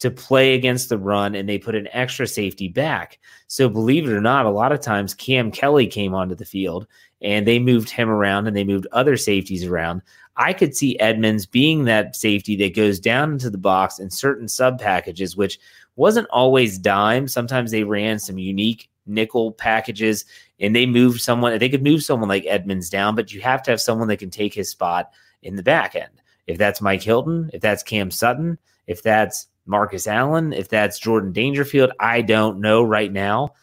[0.00, 3.18] to play against the run and they put an extra safety back.
[3.48, 6.86] So believe it or not, a lot of times Kam Kelly came onto the field
[7.20, 10.00] and they moved him around and they moved other safeties around.
[10.36, 14.48] I could see Edmunds being that safety that goes down into the box in certain
[14.48, 15.58] sub packages, which
[15.96, 17.28] wasn't always dime.
[17.28, 20.24] Sometimes they ran some unique nickel packages
[20.58, 23.70] and they moved someone, they could move someone like Edmunds down, but you have to
[23.70, 25.10] have someone that can take his spot
[25.42, 26.19] in the back end.
[26.50, 31.32] If that's Mike Hilton, if that's Cam Sutton, if that's Marcus Allen, if that's Jordan
[31.32, 33.54] Dangerfield, I don't know right now.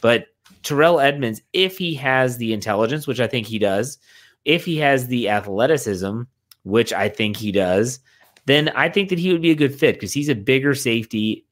[0.00, 0.26] But
[0.62, 3.98] Terrell Edmunds, if he has the intelligence, which I think he does,
[4.44, 6.22] if he has the athleticism,
[6.64, 8.00] which I think he does,
[8.46, 11.46] then I think that he would be a good fit because he's a bigger safety.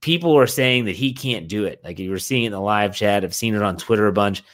[0.00, 1.80] People are saying that he can't do it.
[1.82, 4.12] Like you were seeing it in the live chat, I've seen it on Twitter a
[4.12, 4.44] bunch.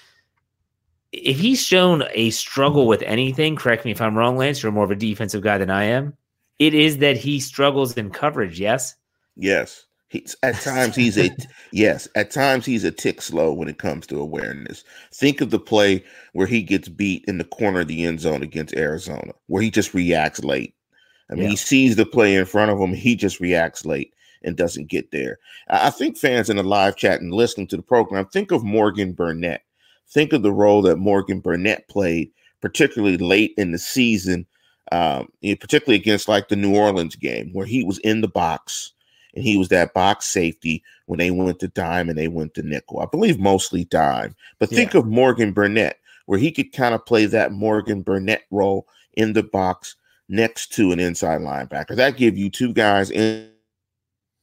[1.13, 4.85] If he's shown a struggle with anything, correct me if I'm wrong, Lance, you're more
[4.85, 6.17] of a defensive guy than I am.
[6.59, 8.95] It is that he struggles in coverage, yes?
[9.37, 9.85] Yes.
[10.13, 11.31] He's at times he's a
[11.73, 14.85] yes, at times he's a tick slow when it comes to awareness.
[15.11, 16.05] Think of the play
[16.35, 19.71] where he gets beat in the corner of the end zone against Arizona, where he
[19.71, 20.75] just reacts late.
[21.31, 21.51] I mean, yeah.
[21.51, 24.13] he sees the play in front of him, he just reacts late
[24.45, 25.39] and doesn't get there.
[25.69, 29.13] I think fans in the live chat and listening to the program think of Morgan
[29.13, 29.63] Burnett.
[30.09, 32.31] Think of the role that Morgan Burnett played,
[32.61, 34.47] particularly late in the season,
[34.91, 38.93] um, particularly against like the New Orleans game, where he was in the box
[39.35, 42.63] and he was that box safety when they went to dime and they went to
[42.63, 43.01] nickel.
[43.01, 44.37] I believe mostly dime.
[44.59, 45.01] But think yeah.
[45.01, 49.43] of Morgan Burnett, where he could kind of play that Morgan Burnett role in the
[49.43, 49.97] box
[50.29, 51.97] next to an inside linebacker.
[51.97, 53.51] That give you two guys in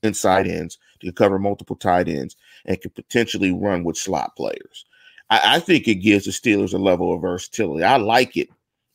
[0.03, 2.35] inside ends to cover multiple tight ends
[2.65, 4.85] and could potentially run with slot players.
[5.29, 7.83] I, I think it gives the Steelers a level of versatility.
[7.83, 8.49] I like it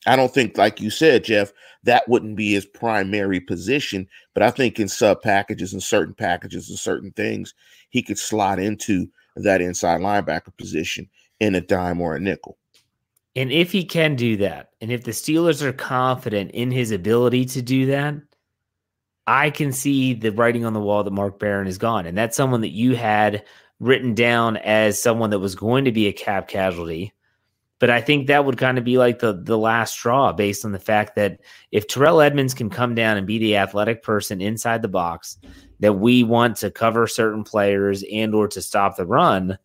[0.05, 1.51] I don't think, like you said, Jeff,
[1.83, 4.07] that wouldn't be his primary position.
[4.33, 7.53] But I think in sub packages and certain packages and certain things,
[7.89, 11.09] he could slot into that inside linebacker position
[11.39, 12.57] in a dime or a nickel.
[13.35, 17.45] And if he can do that, and if the Steelers are confident in his ability
[17.45, 18.15] to do that,
[19.27, 22.05] I can see the writing on the wall that Mark Barron is gone.
[22.05, 23.43] And that's someone that you had
[23.79, 27.13] written down as someone that was going to be a cap casualty
[27.79, 30.71] but I think that would kind of be like the the last straw based on
[30.71, 34.81] the fact that if Terrell Edmunds can come down and be the athletic person inside
[34.81, 35.37] the box
[35.81, 39.57] that we want to cover certain players and or to stop the run,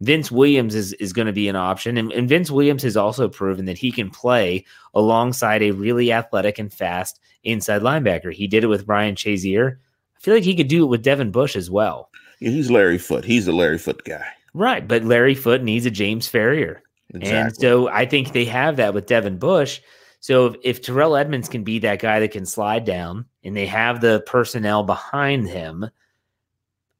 [0.00, 1.98] Vince Williams is, is going to be an option.
[1.98, 4.64] And, and Vince Williams has also proven that he can play
[4.94, 8.32] alongside a really athletic and fast inside linebacker.
[8.32, 9.76] He did it with Brian Shazier.
[10.16, 12.10] I feel like he could do it with Devin Bush as well.
[12.50, 13.24] He's Larry Foote.
[13.24, 14.26] He's the Larry Foote guy.
[14.52, 14.86] Right.
[14.86, 16.80] But Larry Foote needs a James Farrior.
[17.10, 17.38] Exactly.
[17.38, 19.80] And so I think they have that with Devin Bush.
[20.20, 23.66] So if, if Terrell Edmunds can be that guy that can slide down and they
[23.66, 25.90] have the personnel behind him,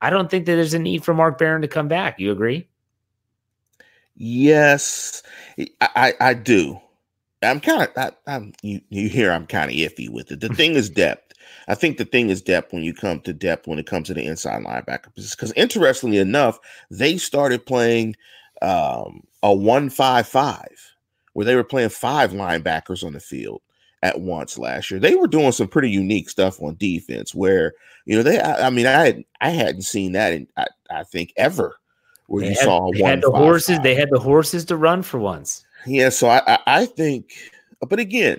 [0.01, 2.20] I don't think that there's a need for Mark Barron to come back.
[2.20, 2.68] You agree?
[4.16, 5.22] Yes,
[5.80, 6.78] I, I do.
[7.42, 10.40] I'm kind of I'm you, you hear I'm kind of iffy with it.
[10.40, 11.24] The thing is depth.
[11.69, 14.15] I think the thing is depth when you come to depth when it comes to
[14.15, 15.37] the inside linebacker position.
[15.37, 16.59] Because interestingly enough,
[16.91, 18.17] they started playing
[18.62, 20.93] um, a one five five
[21.33, 23.61] where they were playing five linebackers on the field
[24.03, 25.01] at once last year.
[25.01, 27.73] They were doing some pretty unique stuff on defense where
[28.05, 28.39] you know they.
[28.39, 31.77] I, I mean, I had I hadn't seen that in I, I think ever
[32.27, 33.77] where they you had, saw they one had the five, horses.
[33.77, 33.83] five.
[33.83, 35.65] They had the horses to run for once.
[35.87, 37.35] Yeah, so I, I I think,
[37.87, 38.39] but again,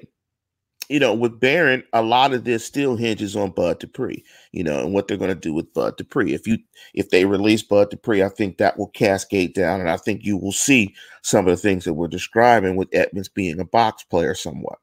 [0.90, 4.80] you know, with Barron, a lot of this still hinges on Bud Dupree, you know,
[4.80, 6.34] and what they're going to do with Bud Dupree.
[6.34, 6.58] If you
[6.94, 10.38] if they release Bud Dupree, I think that will cascade down, and I think you
[10.38, 14.36] will see some of the things that we're describing with Edmunds being a box player
[14.36, 14.80] somewhat.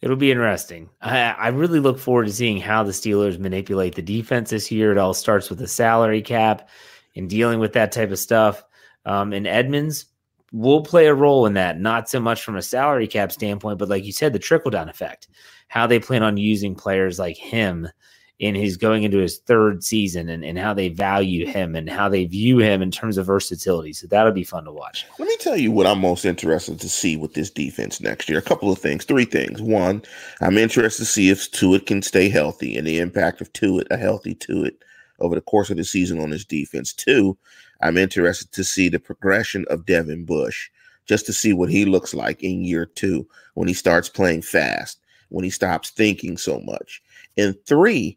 [0.00, 0.90] It'll be interesting.
[1.00, 4.92] I, I really look forward to seeing how the Steelers manipulate the defense this year.
[4.92, 6.68] It all starts with the salary cap
[7.16, 8.62] and dealing with that type of stuff.
[9.06, 10.04] Um, and Edmunds,
[10.54, 13.88] will play a role in that, not so much from a salary cap standpoint, but
[13.88, 15.26] like you said, the trickle down effect,
[15.66, 17.88] how they plan on using players like him
[18.38, 22.08] in his going into his third season and, and how they value him and how
[22.08, 23.92] they view him in terms of versatility.
[23.92, 25.04] So that'll be fun to watch.
[25.18, 28.38] Let me tell you what I'm most interested to see with this defense next year.
[28.38, 29.60] A couple of things, three things.
[29.60, 30.02] One,
[30.40, 33.96] I'm interested to see if Tuitt can stay healthy and the impact of Tuitt, a
[33.96, 34.76] healthy Tuitt,
[35.18, 36.92] over the course of the season on his defense.
[36.92, 37.36] Two,
[37.84, 40.70] I'm interested to see the progression of Devin Bush,
[41.04, 44.98] just to see what he looks like in year two when he starts playing fast,
[45.28, 47.02] when he stops thinking so much.
[47.36, 48.16] And three,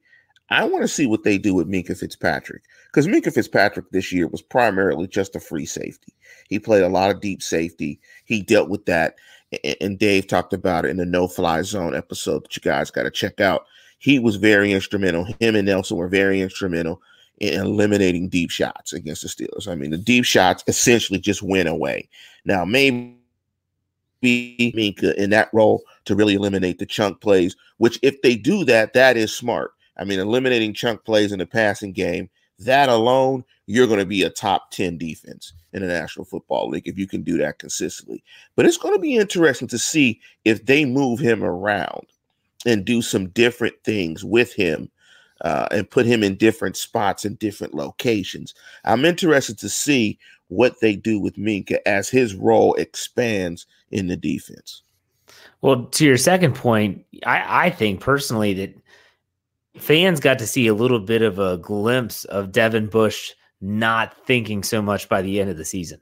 [0.49, 4.27] I want to see what they do with Minkah Fitzpatrick because Minkah Fitzpatrick this year
[4.27, 6.13] was primarily just a free safety.
[6.47, 7.99] He played a lot of deep safety.
[8.23, 9.15] He dealt with that,
[9.81, 13.03] and Dave talked about it in the No Fly Zone episode that you guys got
[13.03, 13.65] to check out.
[13.99, 15.25] he was very instrumental.
[15.39, 17.01] Him and Nelson were very instrumental
[17.39, 19.67] in eliminating deep shots against the Steelers.
[19.67, 22.09] I mean, the deep shots essentially just went away.
[22.45, 23.17] Now, maybe
[24.23, 28.93] Minkah in that role to really eliminate the chunk plays, which if they do that,
[28.93, 29.71] that is smart.
[29.97, 32.29] I mean, eliminating chunk plays in the passing game,
[32.59, 36.87] that alone, you're going to be a top 10 defense in the National Football League
[36.87, 38.23] if you can do that consistently.
[38.55, 42.07] But it's going to be interesting to see if they move him around
[42.65, 44.89] and do some different things with him
[45.41, 48.53] uh, and put him in different spots in different locations.
[48.85, 54.17] I'm interested to see what they do with Minkah as his role expands in the
[54.17, 54.81] defense.
[55.61, 58.75] Well, to your second point, I, I think personally that
[59.77, 64.63] fans got to see a little bit of a glimpse of Devin Bush not thinking
[64.63, 65.99] so much by the end of the season.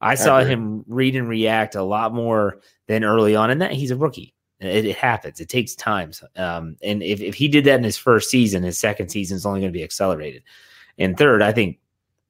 [0.00, 3.90] I saw him read and react a lot more than early on, and that he's
[3.90, 4.34] a rookie.
[4.60, 5.40] It, it happens.
[5.40, 6.12] It takes time.
[6.36, 9.46] Um, and if, if he did that in his first season, his second season is
[9.46, 10.42] only going to be accelerated.
[10.98, 11.78] And third, I think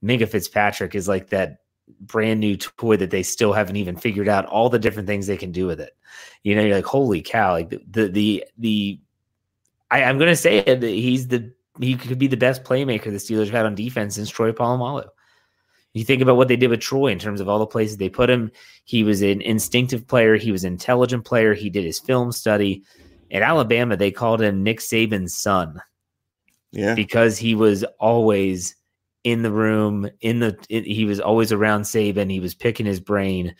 [0.03, 1.59] Minkah Fitzpatrick is like that
[2.01, 5.37] brand new toy that they still haven't even figured out all the different things they
[5.37, 5.97] can do with it.
[6.43, 7.53] You know, you're like, holy cow!
[7.53, 9.01] Like the the the, the
[9.91, 10.83] I, am going to say it.
[10.83, 14.31] He's the he could be the best playmaker the Steelers have had on defense since
[14.31, 15.07] Troy Polamalu.
[15.97, 18.11] You think about what they did with Troy in terms of all the places they
[18.11, 18.51] put him.
[18.85, 20.37] He was an instinctive player.
[20.37, 21.55] He was an intelligent player.
[21.55, 22.83] He did his film study.
[23.31, 25.81] At Alabama, they called him Nick Saban's son.
[26.71, 26.95] Yeah.
[26.95, 28.77] Because he was always
[29.25, 32.31] in the room, in the he was always around Saban.
[32.31, 33.55] He was picking his brain.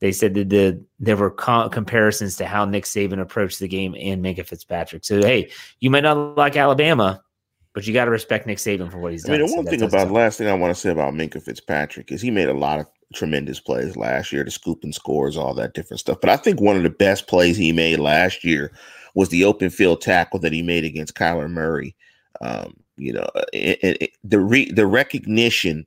[0.00, 3.94] They said that the there were co- comparisons to how Nick Saban approached the game
[4.00, 5.04] and Minkah Fitzpatrick.
[5.04, 7.22] So hey, you might not like Alabama,
[7.74, 9.34] but you got to respect Nick Saban for what he's done.
[9.34, 11.42] I mean, the so one thing about last thing I want to say about Minkah
[11.42, 15.36] Fitzpatrick is he made a lot of tremendous plays last year, the scoop and scores,
[15.36, 16.18] all that different stuff.
[16.20, 18.72] But I think one of the best plays he made last year
[19.14, 21.96] was the open field tackle that he made against Kyler Murray.
[22.40, 25.84] Um, you know, it, it, the re, the recognition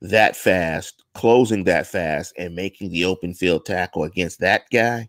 [0.00, 5.06] that fast, closing that fast, and making the open field tackle against that guy.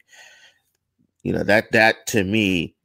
[1.23, 2.75] You know that that to me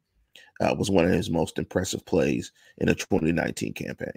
[0.60, 4.12] uh, was one of his most impressive plays in the 2019 campaign.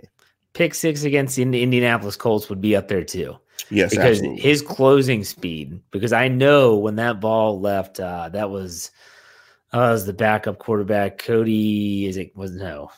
[0.53, 3.37] Pick six against the Indianapolis Colts would be up there too.
[3.69, 4.41] Yes, because absolutely.
[4.41, 5.79] his closing speed.
[5.91, 8.91] Because I know when that ball left, uh, that was
[9.73, 12.05] uh, was the backup quarterback Cody.
[12.05, 12.91] Is it was no?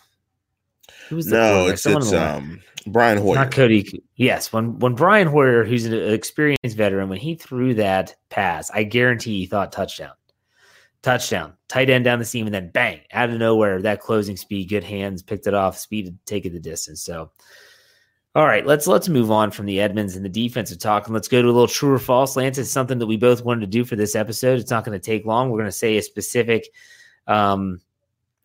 [1.09, 1.67] Who was the no?
[1.67, 3.35] It's, it's um Brian Hoyer.
[3.35, 4.03] Not Cody.
[4.15, 8.83] Yes, when when Brian Hoyer, who's an experienced veteran, when he threw that pass, I
[8.83, 10.11] guarantee he thought touchdown
[11.01, 14.69] touchdown, tight end down the seam, and then bang, out of nowhere, that closing speed,
[14.69, 17.01] good hands, picked it off, speed to take it the distance.
[17.01, 17.31] So,
[18.35, 21.27] all right, let's let's move on from the Edmunds and the defensive talk, and let's
[21.27, 22.35] go to a little true or false.
[22.35, 24.59] Lance, it's something that we both wanted to do for this episode.
[24.59, 25.49] It's not going to take long.
[25.49, 26.67] We're going to say a specific
[27.27, 27.81] um,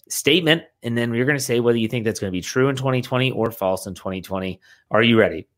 [0.08, 2.68] statement, and then we're going to say whether you think that's going to be true
[2.68, 4.60] in 2020 or false in 2020.
[4.90, 5.48] Are you ready?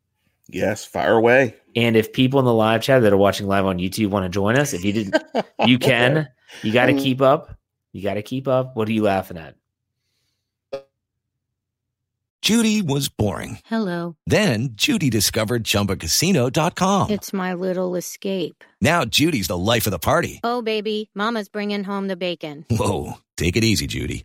[0.49, 1.57] Yes, fire away.
[1.75, 4.29] And if people in the live chat that are watching live on YouTube want to
[4.29, 5.23] join us, if you didn't,
[5.67, 6.29] you can.
[6.63, 7.03] You got to mm.
[7.03, 7.57] keep up.
[7.93, 8.77] You got to keep up.
[8.77, 9.57] What are you laughing at?
[12.47, 13.59] Judy was boring.
[13.65, 14.15] Hello.
[14.27, 17.11] Then Judy discovered ChumbaCasino.com.
[17.11, 18.63] It's my little escape.
[18.81, 20.39] Now Judy's the life of the party.
[20.45, 22.65] Oh baby, Mama's bringing home the bacon.
[22.71, 24.25] Whoa, take it easy, Judy.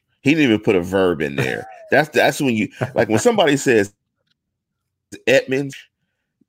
[0.21, 1.67] He didn't even put a verb in there.
[1.91, 3.93] That's that's when you like when somebody says
[5.27, 5.75] Edmunds,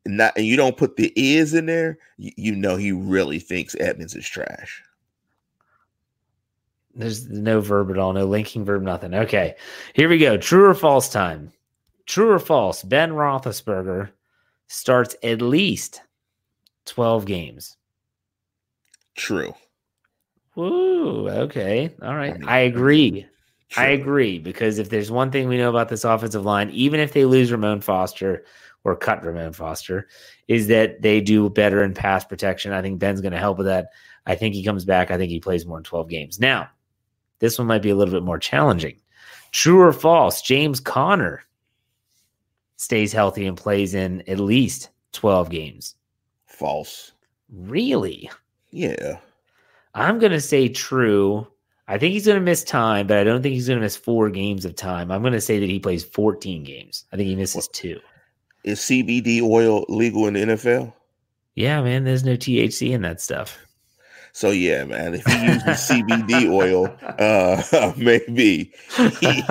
[0.06, 3.74] not and you don't put the is in there, you, you know he really thinks
[3.80, 4.82] Edmunds is trash.
[6.94, 9.14] There's no verb at all, no linking verb, nothing.
[9.14, 9.54] Okay,
[9.94, 10.36] here we go.
[10.36, 11.50] True or false time.
[12.06, 12.82] True or false?
[12.82, 14.10] Ben Roethlisberger
[14.66, 16.02] starts at least
[16.84, 17.76] twelve games.
[19.14, 19.54] True.
[20.54, 21.28] Woo.
[21.28, 21.90] Okay.
[22.02, 22.36] All right.
[22.46, 23.26] I agree.
[23.76, 27.12] I agree because if there's one thing we know about this offensive line, even if
[27.12, 28.44] they lose Ramon Foster,
[28.84, 30.08] or cut Ramon Foster
[30.48, 32.72] is that they do better in pass protection.
[32.72, 33.88] I think Ben's going to help with that.
[34.26, 35.10] I think he comes back.
[35.10, 36.40] I think he plays more than 12 games.
[36.40, 36.68] Now,
[37.38, 38.96] this one might be a little bit more challenging.
[39.52, 40.42] True or false?
[40.42, 41.42] James Conner
[42.76, 45.94] stays healthy and plays in at least 12 games.
[46.46, 47.12] False.
[47.52, 48.30] Really?
[48.70, 49.18] Yeah.
[49.94, 51.46] I'm going to say true.
[51.88, 53.96] I think he's going to miss time, but I don't think he's going to miss
[53.96, 55.10] four games of time.
[55.10, 57.04] I'm going to say that he plays 14 games.
[57.12, 58.00] I think he misses two.
[58.64, 60.92] Is CBD oil legal in the NFL?
[61.56, 62.04] Yeah, man.
[62.04, 63.58] There's no THC in that stuff.
[64.34, 68.72] So yeah, man, if he uses CBD oil, uh, maybe
[69.20, 69.42] he,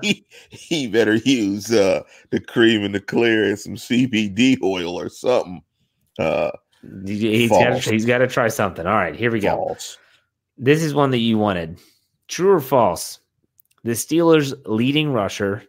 [0.00, 5.10] he, he, better use uh, the cream and the clear and some CBD oil or
[5.10, 5.62] something.
[6.18, 6.50] Uh,
[7.04, 8.86] he's got he's got to try something.
[8.86, 9.54] All right, here we go.
[9.54, 9.98] False.
[10.62, 11.80] This is one that you wanted.
[12.28, 13.20] True or false?
[13.82, 15.64] The Steelers' leading rusher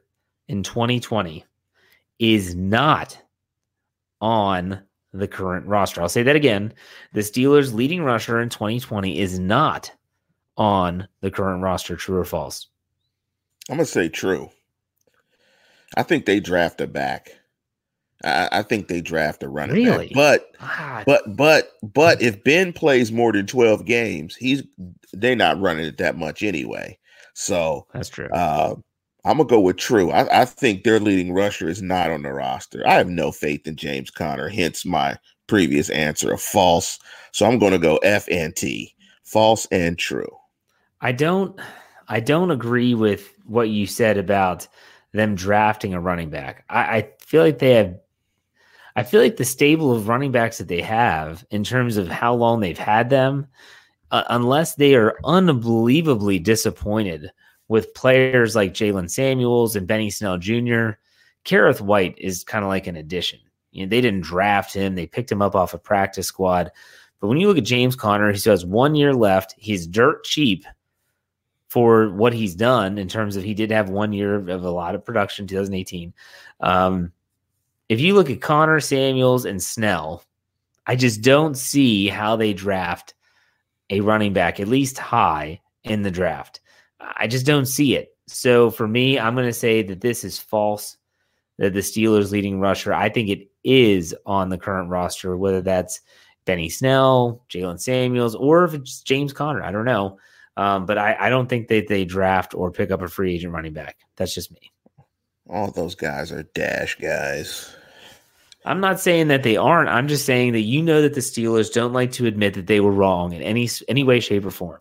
[0.49, 1.45] in 2020
[2.19, 3.17] is not
[4.19, 4.81] on
[5.13, 6.01] the current roster.
[6.01, 6.73] I'll say that again.
[7.13, 9.93] The Steelers' leading rusher in 2020 is not
[10.57, 11.95] on the current roster.
[11.95, 12.67] True or false?
[13.69, 14.49] I'm gonna say true.
[15.95, 17.29] I think they draft a back.
[18.23, 20.07] I, I think they draft a running really?
[20.07, 20.15] back.
[20.15, 24.63] But Ah, but but but if Ben plays more than 12 games, he's
[25.13, 26.97] they're not running it that much anyway.
[27.33, 28.29] So that's true.
[28.29, 28.75] Uh,
[29.25, 30.11] I'm gonna go with true.
[30.11, 32.87] I, I think their leading rusher is not on the roster.
[32.87, 35.17] I have no faith in James Conner, hence my
[35.47, 36.99] previous answer of false.
[37.31, 38.95] So I'm gonna go F and T.
[39.23, 40.37] False and true.
[41.01, 41.59] I don't
[42.07, 44.67] I don't agree with what you said about
[45.13, 46.65] them drafting a running back.
[46.69, 47.95] I, I feel like they have
[48.95, 52.33] I feel like the stable of running backs that they have in terms of how
[52.33, 53.47] long they've had them,
[54.11, 57.31] uh, unless they are unbelievably disappointed
[57.67, 60.91] with players like Jaylen Samuels and Benny Snell Jr.,
[61.45, 63.39] Kerrith Whyte is kind of like an addition.
[63.71, 66.71] You know, they didn't draft him; they picked him up off a practice squad.
[67.19, 69.55] But when you look at James Conner, he still has one year left.
[69.57, 70.65] He's dirt cheap
[71.69, 74.93] for what he's done in terms of he did have one year of a lot
[74.93, 76.13] of production, 2018.
[76.59, 77.13] Um,
[77.91, 80.23] if you look at Conner Samuels and Snell,
[80.87, 83.15] I just don't see how they draft
[83.89, 86.61] a running back, at least high in the draft.
[87.01, 88.15] I just don't see it.
[88.27, 90.95] So for me, I'm going to say that this is false.
[91.57, 95.99] That the Steelers' leading rusher, I think it is on the current roster, whether that's
[96.45, 99.63] Benny Snell, Jaylen Samuels, or if it's James Conner.
[99.63, 100.17] I don't know.
[100.55, 103.51] Um, but I, I don't think that they draft or pick up a free agent
[103.51, 103.97] running back.
[104.15, 104.71] That's just me.
[105.49, 107.75] All those guys are dash guys.
[108.65, 109.89] I'm not saying that they aren't.
[109.89, 112.79] I'm just saying that you know that the Steelers don't like to admit that they
[112.79, 114.79] were wrong in any any way, shape, or form.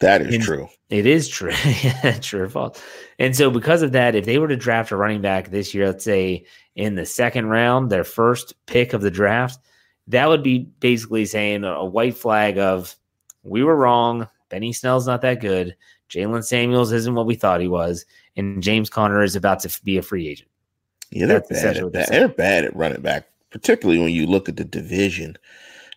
[0.00, 0.68] That is And true.
[0.90, 1.52] It is true.
[2.20, 2.82] true or false.
[3.18, 5.86] And so because of that, if they were to draft a running back this year,
[5.86, 6.44] let's say
[6.76, 9.58] in the second round, their first pick of the draft,
[10.08, 12.94] that would be basically saying a white flag of
[13.42, 14.28] we were wrong.
[14.50, 15.76] Benny Snell's not that good.
[16.10, 18.04] Jaylen Samuels isn't what we thought he was.
[18.36, 20.50] And James Conner is about to be a free agent.
[21.14, 22.08] Yeah, they're bad at they're that.
[22.08, 25.36] They're bad at running back, particularly when you look at the division.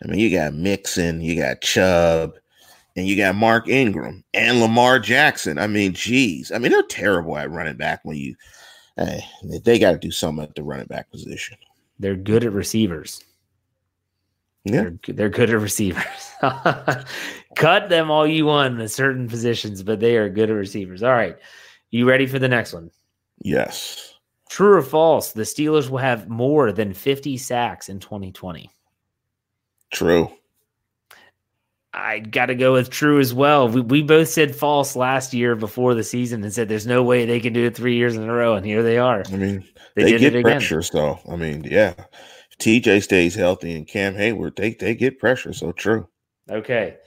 [0.04, 2.36] I mean, you got Mixon, you got Chubb,
[2.96, 5.58] and you got Mark Ingram and Lamar Jackson.
[5.58, 6.52] I mean, geez.
[6.52, 8.36] I mean, they're terrible at running back when you
[8.96, 9.24] hey,
[9.64, 11.58] they got to do something at the running back position.
[12.00, 13.24] They're good at receivers.
[14.66, 14.90] Yeah.
[15.06, 16.04] They're, they're good at receivers.
[17.56, 21.04] Cut them all you want in certain positions, but they are good at receivers.
[21.04, 21.38] All right.
[21.90, 22.92] You ready for the next one?
[23.40, 24.07] Yes.
[24.50, 25.32] True or false?
[25.32, 28.70] The Steelers will have more than 50 sacks in 2020.
[29.92, 30.32] True.
[31.94, 33.68] I got to go with true as well.
[33.68, 37.26] We, we both said false last year before the season and said there's no way
[37.26, 38.56] they can do it three years in a row.
[38.56, 39.24] And here they are.
[39.32, 40.52] I mean, They they, did get it again.
[40.54, 40.82] pressure.
[40.82, 41.94] So, I mean, yeah.
[42.52, 45.54] If TJ stays healthy and Cam Heyward, they, they get pressure.
[45.54, 46.08] So, true.
[46.50, 46.98] Okay.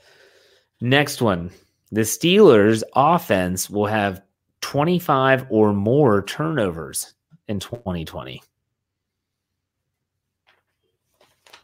[0.81, 1.51] Next one.
[1.91, 4.21] The Steelers offense will have
[4.61, 7.13] 25 or more turnovers
[7.47, 8.41] in 2020.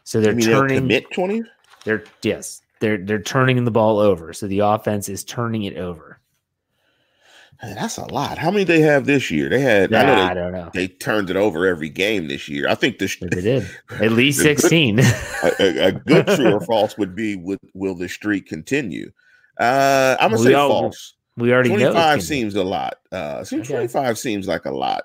[0.04, 1.42] So they're turning commit 20?
[1.84, 4.32] They're yes, they're they're turning the ball over.
[4.32, 6.20] So the offense is turning it over.
[7.60, 8.38] Hey, that's a lot.
[8.38, 9.48] How many they have this year?
[9.48, 9.92] They had.
[9.92, 10.70] I, they, I don't know.
[10.72, 12.68] They turned it over every game this year.
[12.68, 15.00] I think the They did at least good- 16.
[15.00, 15.04] a,
[15.60, 19.10] a, good true or false would be would will the streak continue?
[19.58, 21.14] Uh, I'm gonna We say all- false.
[21.36, 22.94] we already know 25 seems a lot.
[23.10, 23.74] Uh, seems Okay.
[23.74, 25.02] 25 seems like a lot.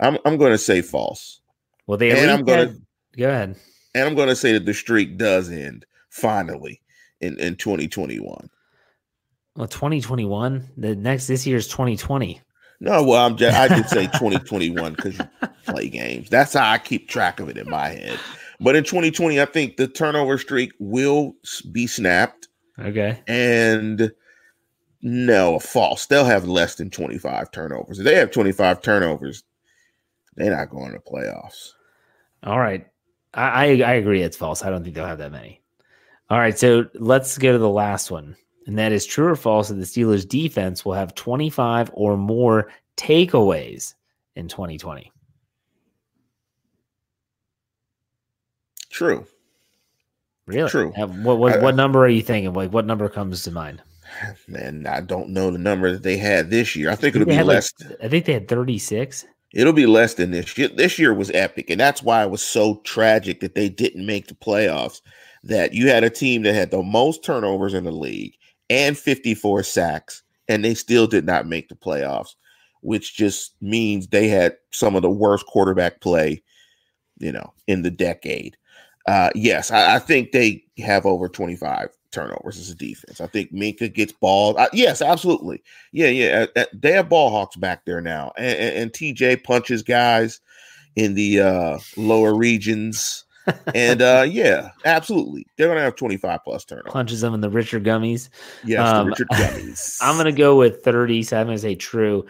[0.00, 1.40] I'm I'm going to say false.
[1.86, 2.80] Well, they and I'm going to
[3.16, 3.56] go ahead.
[3.94, 6.80] and I'm going to say that the streak does end finally
[7.20, 8.50] in in 2021.
[9.56, 10.68] Well, 2021.
[10.76, 12.40] The next this year is 2020.
[12.82, 15.24] No, well, I'm just, I did say 2021 because you
[15.66, 16.30] play games.
[16.30, 18.18] That's how I keep track of it in my head.
[18.58, 21.34] But in 2020, I think the turnover streak will
[21.72, 22.48] be snapped.
[22.78, 23.20] Okay.
[23.26, 24.12] And
[25.02, 26.06] no, false.
[26.06, 27.98] They'll have less than 25 turnovers.
[27.98, 29.42] If they have 25 turnovers,
[30.36, 31.72] they're not going to playoffs.
[32.42, 32.86] All right.
[33.34, 34.62] I, I, I agree it's false.
[34.64, 35.60] I don't think they'll have that many.
[36.28, 36.58] All right.
[36.58, 38.36] So let's go to the last one.
[38.66, 42.70] And that is true or false that the Steelers defense will have 25 or more
[42.96, 43.94] takeaways
[44.36, 45.10] in 2020.
[48.90, 49.26] True.
[50.46, 50.68] Really?
[50.68, 50.90] True.
[50.96, 52.52] What what, I- what number are you thinking?
[52.52, 53.82] Like what number comes to mind?
[54.48, 56.90] Man, I don't know the number that they had this year.
[56.90, 57.72] I think it'll be had, like, less.
[58.02, 59.24] I think they had 36.
[59.52, 60.68] It'll be less than this year.
[60.68, 64.28] This year was epic, and that's why it was so tragic that they didn't make
[64.28, 65.00] the playoffs.
[65.42, 68.34] That you had a team that had the most turnovers in the league
[68.68, 72.34] and 54 sacks, and they still did not make the playoffs,
[72.82, 76.42] which just means they had some of the worst quarterback play,
[77.18, 78.56] you know, in the decade.
[79.06, 83.20] Uh, yes, I, I think they have over 25 turnovers as a defense.
[83.20, 84.58] I think Minkah gets ball.
[84.58, 85.62] Uh, yes, absolutely.
[85.92, 86.46] Yeah, yeah.
[86.56, 90.40] uh, they have ball hawks back there now, and, and, and TJ punches guys
[90.96, 93.24] in the uh, lower regions.
[93.74, 95.46] and uh, yeah, absolutely.
[95.56, 96.92] They're gonna have 25 plus turnovers.
[96.92, 98.28] Punches them in the Richard Gummies.
[98.64, 99.96] Yes, the Um, Richard Gummies.
[100.00, 101.22] I'm going to go with 30.
[101.22, 102.26] So I'm to say true.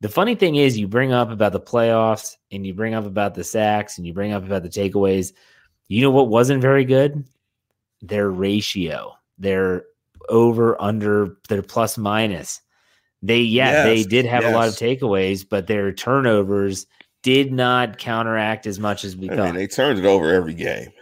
[0.00, 3.34] The funny thing is, you bring up about the playoffs and you bring up about
[3.34, 5.32] the sacks and you bring up about the takeaways.
[5.86, 7.24] You know what wasn't very good?
[8.02, 9.84] Their ratio, their
[10.28, 12.60] over, under, their plus minus.
[13.22, 16.86] They, yeah, they did have a lot of takeaways, but their turnovers
[17.22, 19.44] did not counteract as much as we I thought.
[19.46, 20.88] mean, they turned it over every game.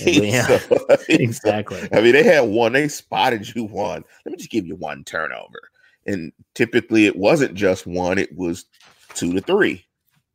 [0.00, 1.86] Yeah, So, exactly.
[1.92, 2.72] I mean, they had one.
[2.72, 4.02] They spotted you one.
[4.24, 5.60] Let me just give you one turnover.
[6.06, 8.64] And typically, it wasn't just one; it was
[9.12, 9.84] two to three.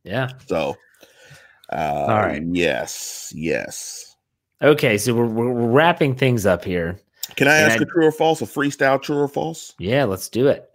[0.04, 0.28] Yeah.
[0.46, 0.76] So,
[1.72, 2.42] uh, All right.
[2.46, 4.13] Yes, yes.
[4.64, 6.98] Okay, so we're, we're wrapping things up here.
[7.36, 8.40] Can I And ask I- a true or false?
[8.42, 9.74] A freestyle true or false?
[9.78, 10.70] Yeah, let's do it.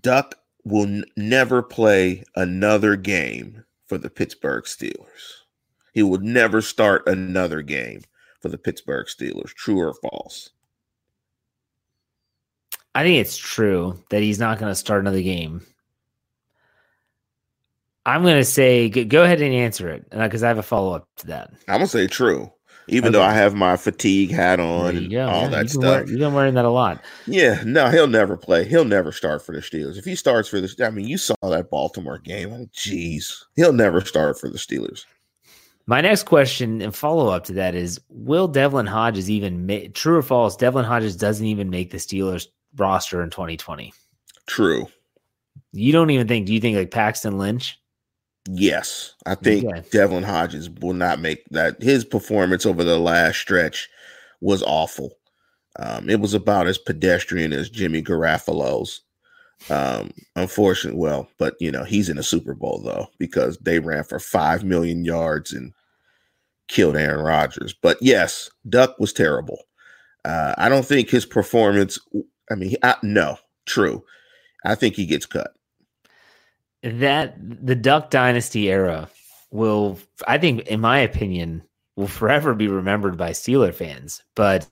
[0.00, 5.40] Duck will n- never play another game for the Pittsburgh Steelers.
[5.92, 8.02] He will never start another game
[8.40, 9.52] for the Pittsburgh Steelers.
[9.54, 10.50] True or false?
[12.94, 15.66] I think it's true that he's not going to start another game.
[18.04, 20.94] I'm going to say go, ahead and answer it uh, because I have a follow
[20.94, 21.50] up to that.
[21.68, 22.52] I'm gonna say true,
[22.88, 25.28] even though I have my fatigue hat on and go.
[25.28, 26.10] all yeah, that you've wear- stuff.
[26.10, 27.00] you've been wearing that a lot.
[27.26, 28.64] Yeah, no, he'll never play.
[28.64, 29.96] He'll never start for the Steelers.
[29.98, 32.52] If he starts for the, I mean, you saw that Baltimore game.
[32.52, 35.04] Oh, Jeez, he'll never start for the Steelers.
[35.86, 40.16] My next question and follow up to that is: Will Devlin Hodges even make true
[40.16, 40.56] or false?
[40.56, 42.46] Devlin Hodges doesn't even make the Steelers
[42.76, 43.92] roster in 2020.
[44.46, 44.88] True.
[45.72, 46.46] You don't even think?
[46.46, 47.78] Do you think like Paxton Lynch?
[48.48, 49.82] Yes, I think Okay.
[49.90, 51.80] Devlin Hodges will not make that.
[51.80, 53.88] His performance over the last stretch
[54.40, 55.12] was awful.
[55.78, 59.00] Um, it was about as pedestrian as Jimmy Garoppolo's.
[59.70, 64.02] Um, unfortunately, well, but you know he's in a Super Bowl though because they ran
[64.02, 65.72] for five million yards and
[66.66, 67.72] killed Aaron Rodgers.
[67.72, 69.62] But yes, Duck was terrible.
[70.24, 71.98] Uh, I don't think his performance.
[72.50, 74.04] I mean, I, no, true.
[74.64, 75.54] I think he gets cut.
[76.82, 79.08] That the Duck Dynasty era
[79.50, 81.62] will, I think, in my opinion,
[81.96, 84.22] will forever be remembered by Steeler fans.
[84.34, 84.66] But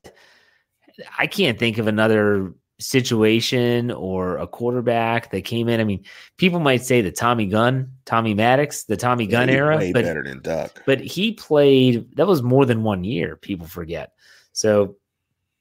[1.18, 5.80] I can't think of another situation or a quarterback that came in.
[5.80, 6.04] I mean,
[6.38, 10.40] people might say the Tommy Gunn, Tommy Maddox, the Tommy Gunn era, but better than
[10.40, 10.82] Duck.
[10.86, 13.36] but he played that was more than one year.
[13.36, 14.12] People forget.
[14.52, 14.96] So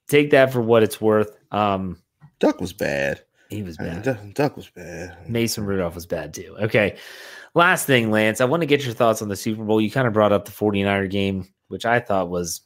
[0.07, 1.37] take that for what it's worth.
[1.51, 1.97] Um,
[2.39, 3.21] Duck was bad.
[3.49, 4.33] He was I mean, bad.
[4.33, 5.17] Duck, was bad.
[5.29, 6.55] Mason Rudolph was bad too.
[6.61, 6.97] Okay.
[7.55, 9.81] Last thing, Lance, I want to get your thoughts on the Super Bowl.
[9.81, 12.61] You kind of brought up the 49er game, which I thought was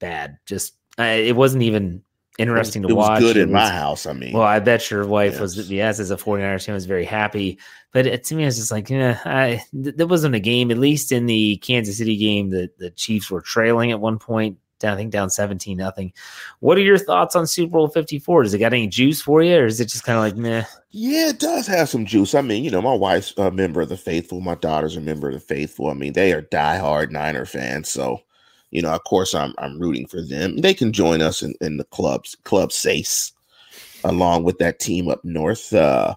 [0.00, 0.38] bad.
[0.44, 2.02] Just, uh, it wasn't even
[2.38, 3.20] interesting to it was watch.
[3.20, 4.04] good It in my house.
[4.06, 5.70] I mean, Well, I bet your wife was, Yes.
[5.70, 7.58] yes, as a 49ers fan, was very happy.
[7.94, 10.70] But it, to me, I was just like, yeah, I, th- there wasn't a game,
[10.70, 14.58] at least in the Kansas City game, that the Chiefs were trailing at one point.
[14.78, 16.12] Down, I think down 17 nothing.
[16.60, 18.44] What are your thoughts on Super Bowl 54?
[18.44, 20.64] Does it got any juice for you, or is it just kind of like meh?
[20.90, 22.34] yeah, it does have some juice.
[22.34, 24.40] I mean, you know, my wife's a member of the faithful.
[24.40, 25.88] My daughter's a member of the faithful.
[25.88, 27.90] I mean, they are diehard Niner fans.
[27.90, 28.22] So,
[28.70, 30.58] you know, of course, I'm I'm rooting for them.
[30.58, 33.32] They can join us in, in the clubs, Club Sace,
[34.02, 35.72] along with that team up north.
[35.74, 36.14] Uh,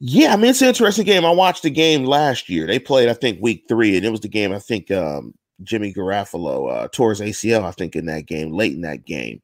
[0.00, 1.24] yeah, I mean, it's an interesting game.
[1.24, 2.66] I watched the game last year.
[2.66, 5.92] They played, I think, week three, and it was the game I think um, Jimmy
[5.92, 9.42] Garoppolo uh, tore his ACL, I think, in that game, late in that game.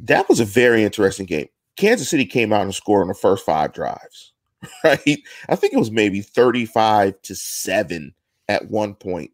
[0.00, 1.48] That was a very interesting game.
[1.76, 4.32] Kansas City came out and scored on the first five drives,
[4.84, 5.20] right?
[5.48, 8.14] I think it was maybe 35 to 7
[8.48, 9.30] at one point.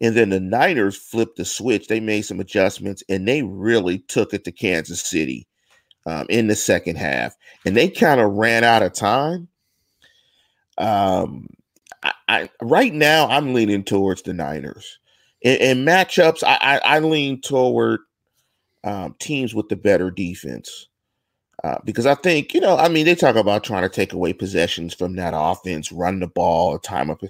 [0.00, 1.86] And then the Niners flipped the switch.
[1.86, 5.46] They made some adjustments and they really took it to Kansas City
[6.06, 7.36] um, in the second half.
[7.64, 9.46] And they kind of ran out of time.
[10.76, 11.46] Um,
[12.02, 14.98] I, I, right now, I'm leaning towards the Niners.
[15.42, 18.00] In, in matchups, I, I, I, lean toward
[18.84, 20.88] um, teams with the better defense.
[21.64, 24.32] Uh, because I think, you know, I mean, they talk about trying to take away
[24.32, 27.22] possessions from that offense, run the ball, time up.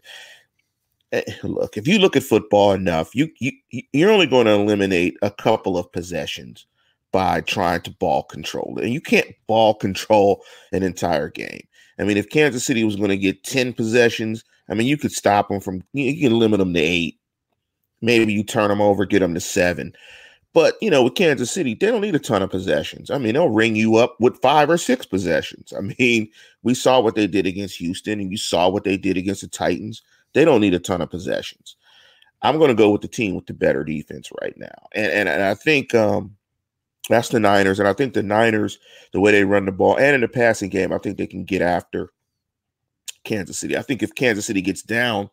[1.12, 3.52] Eh, look, if you look at football enough, you, you
[3.92, 6.66] you're only going to eliminate a couple of possessions
[7.12, 8.84] by trying to ball control it.
[8.84, 10.42] And you can't ball control
[10.72, 11.66] an entire game.
[11.98, 15.12] I mean, if Kansas City was going to get 10 possessions, I mean, you could
[15.12, 17.18] stop them from, you can limit them to eight.
[18.02, 19.94] Maybe you turn them over, get them to seven.
[20.52, 23.10] But, you know, with Kansas City, they don't need a ton of possessions.
[23.10, 25.72] I mean, they'll ring you up with five or six possessions.
[25.76, 26.28] I mean,
[26.62, 29.48] we saw what they did against Houston and you saw what they did against the
[29.48, 30.02] Titans.
[30.34, 31.76] They don't need a ton of possessions.
[32.42, 34.88] I'm going to go with the team with the better defense right now.
[34.94, 36.36] And, and, and I think um,
[37.08, 37.78] that's the Niners.
[37.78, 38.78] And I think the Niners,
[39.12, 41.44] the way they run the ball and in the passing game, I think they can
[41.44, 42.12] get after
[43.24, 43.76] Kansas City.
[43.76, 45.30] I think if Kansas City gets down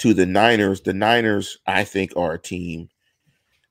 [0.00, 2.88] to the Niners, the Niners, I think, are a team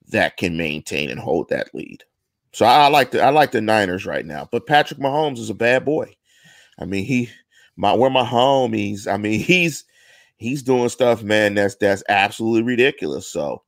[0.09, 2.03] that can maintain and hold that lead.
[2.51, 4.47] So I, I like the I like the Niners right now.
[4.51, 6.15] But Patrick Mahomes is a bad boy.
[6.79, 7.29] I mean, he
[7.75, 9.11] my where my homies.
[9.11, 9.85] I mean, he's
[10.37, 13.27] he's doing stuff, man, that's that's absolutely ridiculous.
[13.27, 13.63] So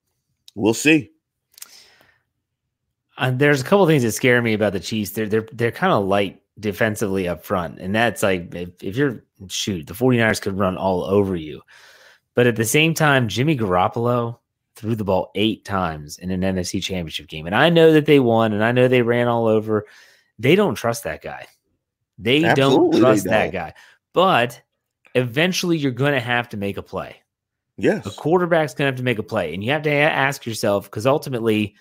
[0.55, 1.11] we'll see.
[3.17, 5.11] Uh, there's a couple things that scare me about the Chiefs.
[5.11, 7.79] They're they're they're kind of light defensively up front.
[7.79, 11.61] And that's like if, if you're shoot, the 49ers could run all over you.
[12.33, 14.37] But at the same time, Jimmy Garoppolo
[14.75, 17.45] threw the ball eight times in an NFC championship game.
[17.45, 19.85] And I know that they won and I know they ran all over.
[20.39, 21.45] They don't trust that guy.
[22.17, 23.39] They Absolutely don't trust they don't.
[23.39, 23.73] that guy.
[24.13, 24.61] But
[25.13, 27.17] eventually you're going to have to make a play.
[27.77, 28.05] Yes.
[28.05, 29.53] A quarterback's going to have to make a play.
[29.53, 31.75] And you have to ask yourself, because ultimately,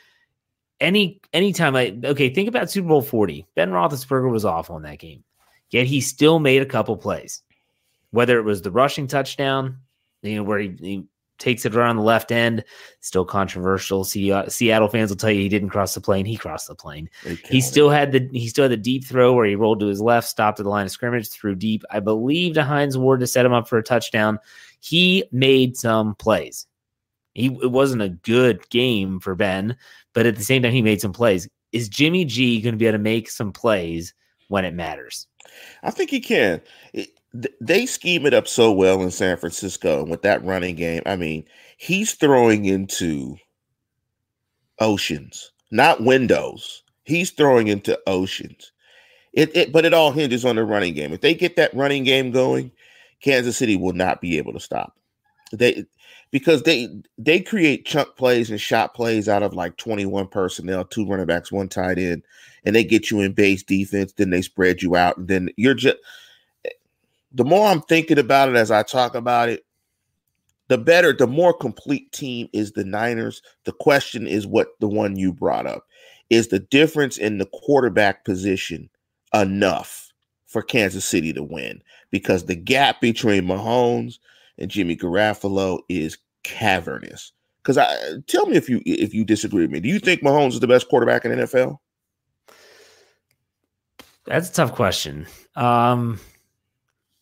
[0.80, 3.46] any anytime I okay, think about Super Bowl 40.
[3.54, 5.24] Ben Roethlisberger was off on that game.
[5.70, 7.42] Yet he still made a couple plays.
[8.12, 9.78] Whether it was the rushing touchdown,
[10.22, 11.06] you know, where he, he
[11.40, 12.62] takes it around the left end,
[13.00, 14.02] still controversial.
[14.02, 16.26] Uh, Seattle fans will tell you he didn't cross the plane.
[16.26, 17.08] He crossed the plane.
[17.48, 20.00] He still had the he still had the deep throw where he rolled to his
[20.00, 21.82] left, stopped at the line of scrimmage, threw deep.
[21.90, 24.38] I believe to Hines Ward to set him up for a touchdown.
[24.80, 26.66] He made some plays.
[27.34, 29.76] He it wasn't a good game for Ben,
[30.12, 31.48] but at the same time, he made some plays.
[31.72, 34.14] Is Jimmy G going to be able to make some plays
[34.48, 35.26] when it matters?
[35.82, 36.60] I think he can.
[36.92, 37.19] It,
[37.60, 41.02] they scheme it up so well in San Francisco and with that running game.
[41.06, 41.44] I mean,
[41.76, 43.36] he's throwing into
[44.80, 46.82] oceans, not windows.
[47.04, 48.72] He's throwing into oceans.
[49.32, 51.12] It, it, but it all hinges on the running game.
[51.12, 52.72] If they get that running game going,
[53.22, 54.96] Kansas City will not be able to stop.
[55.52, 55.84] They
[56.32, 61.06] because they they create chunk plays and shot plays out of like 21 personnel, two
[61.06, 62.22] running backs, one tight end,
[62.64, 65.74] and they get you in base defense, then they spread you out, and then you're
[65.74, 65.96] just
[67.32, 69.64] the more I'm thinking about it as I talk about it,
[70.68, 73.42] the better, the more complete team is the Niners.
[73.64, 75.84] The question is what the one you brought up
[76.30, 78.88] is the difference in the quarterback position
[79.34, 80.12] enough
[80.46, 84.18] for Kansas City to win because the gap between Mahomes
[84.58, 87.32] and Jimmy Garoppolo is cavernous.
[87.62, 87.94] Because I
[88.26, 89.80] tell me if you if you disagree with me.
[89.80, 91.78] Do you think Mahomes is the best quarterback in NFL?
[94.24, 95.26] That's a tough question.
[95.56, 96.20] Um,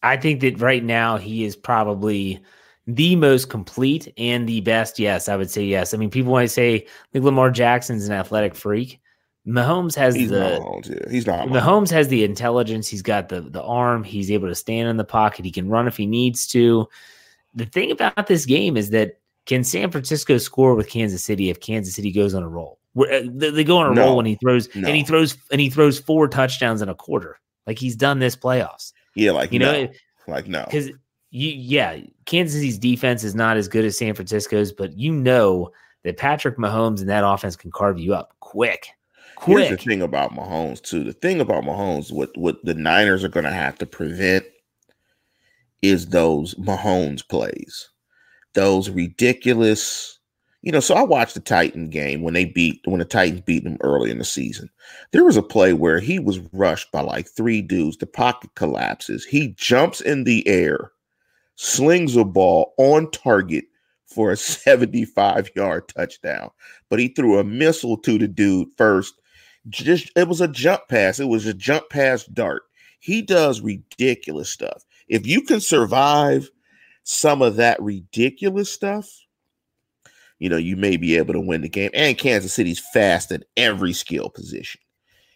[0.02, 2.40] I think that right now he is probably
[2.86, 4.98] the most complete and the best.
[4.98, 5.92] Yes, I would say yes.
[5.92, 9.00] I mean, people want to say like Lamar Jackson's an athletic freak.
[9.46, 11.10] Mahomes has he's the Mahomes, yeah.
[11.10, 11.60] he's not Mahomes.
[11.60, 12.86] Mahomes has the intelligence.
[12.86, 14.04] He's got the the arm.
[14.04, 15.44] He's able to stand in the pocket.
[15.44, 16.88] He can run if he needs to
[17.54, 21.60] the thing about this game is that can San Francisco score with Kansas City if
[21.60, 22.78] Kansas City goes on a roll?
[22.96, 24.86] Uh, they go on a no, roll when he throws no.
[24.86, 27.38] and he throws and he throws four touchdowns in a quarter.
[27.66, 28.92] Like he's done this playoffs.
[29.14, 29.72] Yeah, like you no.
[29.72, 29.92] know,
[30.26, 30.88] like no, because
[31.30, 35.72] you yeah, Kansas City's defense is not as good as San Francisco's, but you know
[36.04, 38.88] that Patrick Mahomes and that offense can carve you up quick.
[39.36, 39.68] Quick.
[39.68, 41.04] Here's the thing about Mahomes too.
[41.04, 44.44] The thing about Mahomes, what what the Niners are going to have to prevent
[45.82, 47.88] is those Mahomes plays,
[48.54, 50.17] those ridiculous.
[50.68, 53.64] You know, so I watched the Titan game when they beat when the Titans beat
[53.64, 54.68] them early in the season.
[55.12, 57.96] There was a play where he was rushed by like three dudes.
[57.96, 59.24] The pocket collapses.
[59.24, 60.92] He jumps in the air,
[61.54, 63.64] slings a ball on target
[64.04, 66.50] for a 75 yard touchdown.
[66.90, 69.14] But he threw a missile to the dude first.
[69.70, 71.18] just it was a jump pass.
[71.18, 72.64] It was a jump pass dart.
[73.00, 74.84] He does ridiculous stuff.
[75.08, 76.50] If you can survive
[77.04, 79.08] some of that ridiculous stuff,
[80.38, 81.90] you know, you may be able to win the game.
[81.94, 84.80] And Kansas City's fast at every skill position.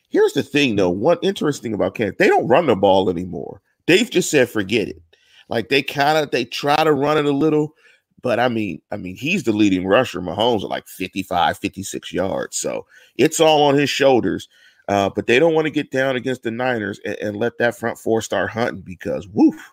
[0.09, 0.91] Here's the thing, though.
[0.91, 3.61] One interesting about Kansas, they don't run the ball anymore.
[3.87, 5.03] Dave just said, forget it.
[5.49, 7.75] Like they kind of they try to run it a little,
[8.23, 10.21] but I mean, I mean, he's the leading rusher.
[10.21, 12.57] Mahomes at like 55, 56 yards.
[12.57, 12.87] So
[13.17, 14.49] it's all on his shoulders.
[14.89, 17.77] Uh, but they don't want to get down against the Niners and, and let that
[17.77, 19.73] front four start hunting because woof,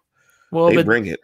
[0.51, 1.19] well, they bring it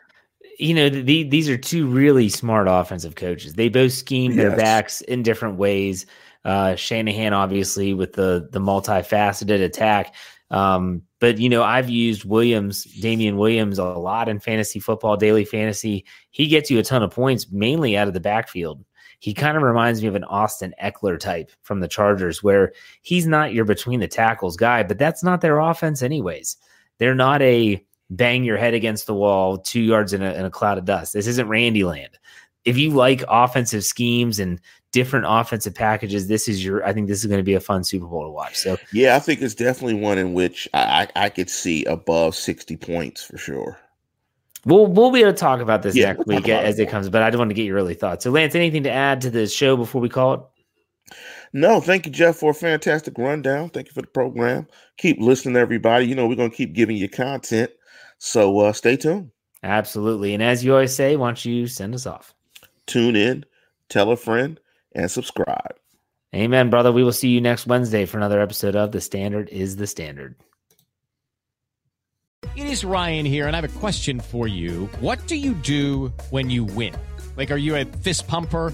[0.59, 3.53] you know, the, these are two really smart offensive coaches.
[3.53, 4.37] They both scheme yes.
[4.37, 6.05] their backs in different ways.
[6.43, 10.13] Uh, Shanahan, obviously, with the the multifaceted attack.
[10.51, 15.43] Um, but you know, I've used Williams, Damien Williams, a lot in fantasy football, daily
[15.43, 16.05] fantasy.
[16.29, 18.85] He gets you a ton of points, mainly out of the backfield.
[19.19, 23.25] He kind of reminds me of an Austin Ekeler type from the Chargers, where he's
[23.25, 26.57] not your between the tackles guy, but that's not their offense, anyways.
[26.99, 30.51] They're not a bang your head against the wall two yards in a, in a
[30.51, 31.13] cloud of dust.
[31.13, 32.17] This isn't Randy land.
[32.63, 34.59] If you like offensive schemes and
[34.91, 36.85] different offensive packages, this is your.
[36.85, 38.57] I think this is going to be a fun Super Bowl to watch.
[38.57, 42.35] So yeah, I think it's definitely one in which I, I, I could see above
[42.35, 43.79] sixty points for sure.
[44.65, 47.07] We'll we'll be able to talk about this yeah, next we'll week as it comes,
[47.07, 48.23] but I just want to get your early thoughts.
[48.23, 50.39] So, Lance, anything to add to the show before we call it?
[51.53, 53.69] No, thank you, Jeff, for a fantastic rundown.
[53.69, 54.67] Thank you for the program.
[54.97, 56.07] Keep listening, everybody.
[56.07, 57.69] You know, we're going to keep giving you content.
[58.17, 59.31] So uh, stay tuned.
[59.63, 60.33] Absolutely.
[60.33, 62.33] And as you always say, why don't you send us off?
[62.85, 63.45] Tune in,
[63.89, 64.59] tell a friend,
[64.93, 65.75] and subscribe.
[66.35, 66.91] Amen, brother.
[66.91, 70.35] We will see you next Wednesday for another episode of The Standard is the Standard.
[72.55, 74.89] It is Ryan here, and I have a question for you.
[74.99, 76.95] What do you do when you win?
[77.37, 78.73] Like, are you a fist pumper?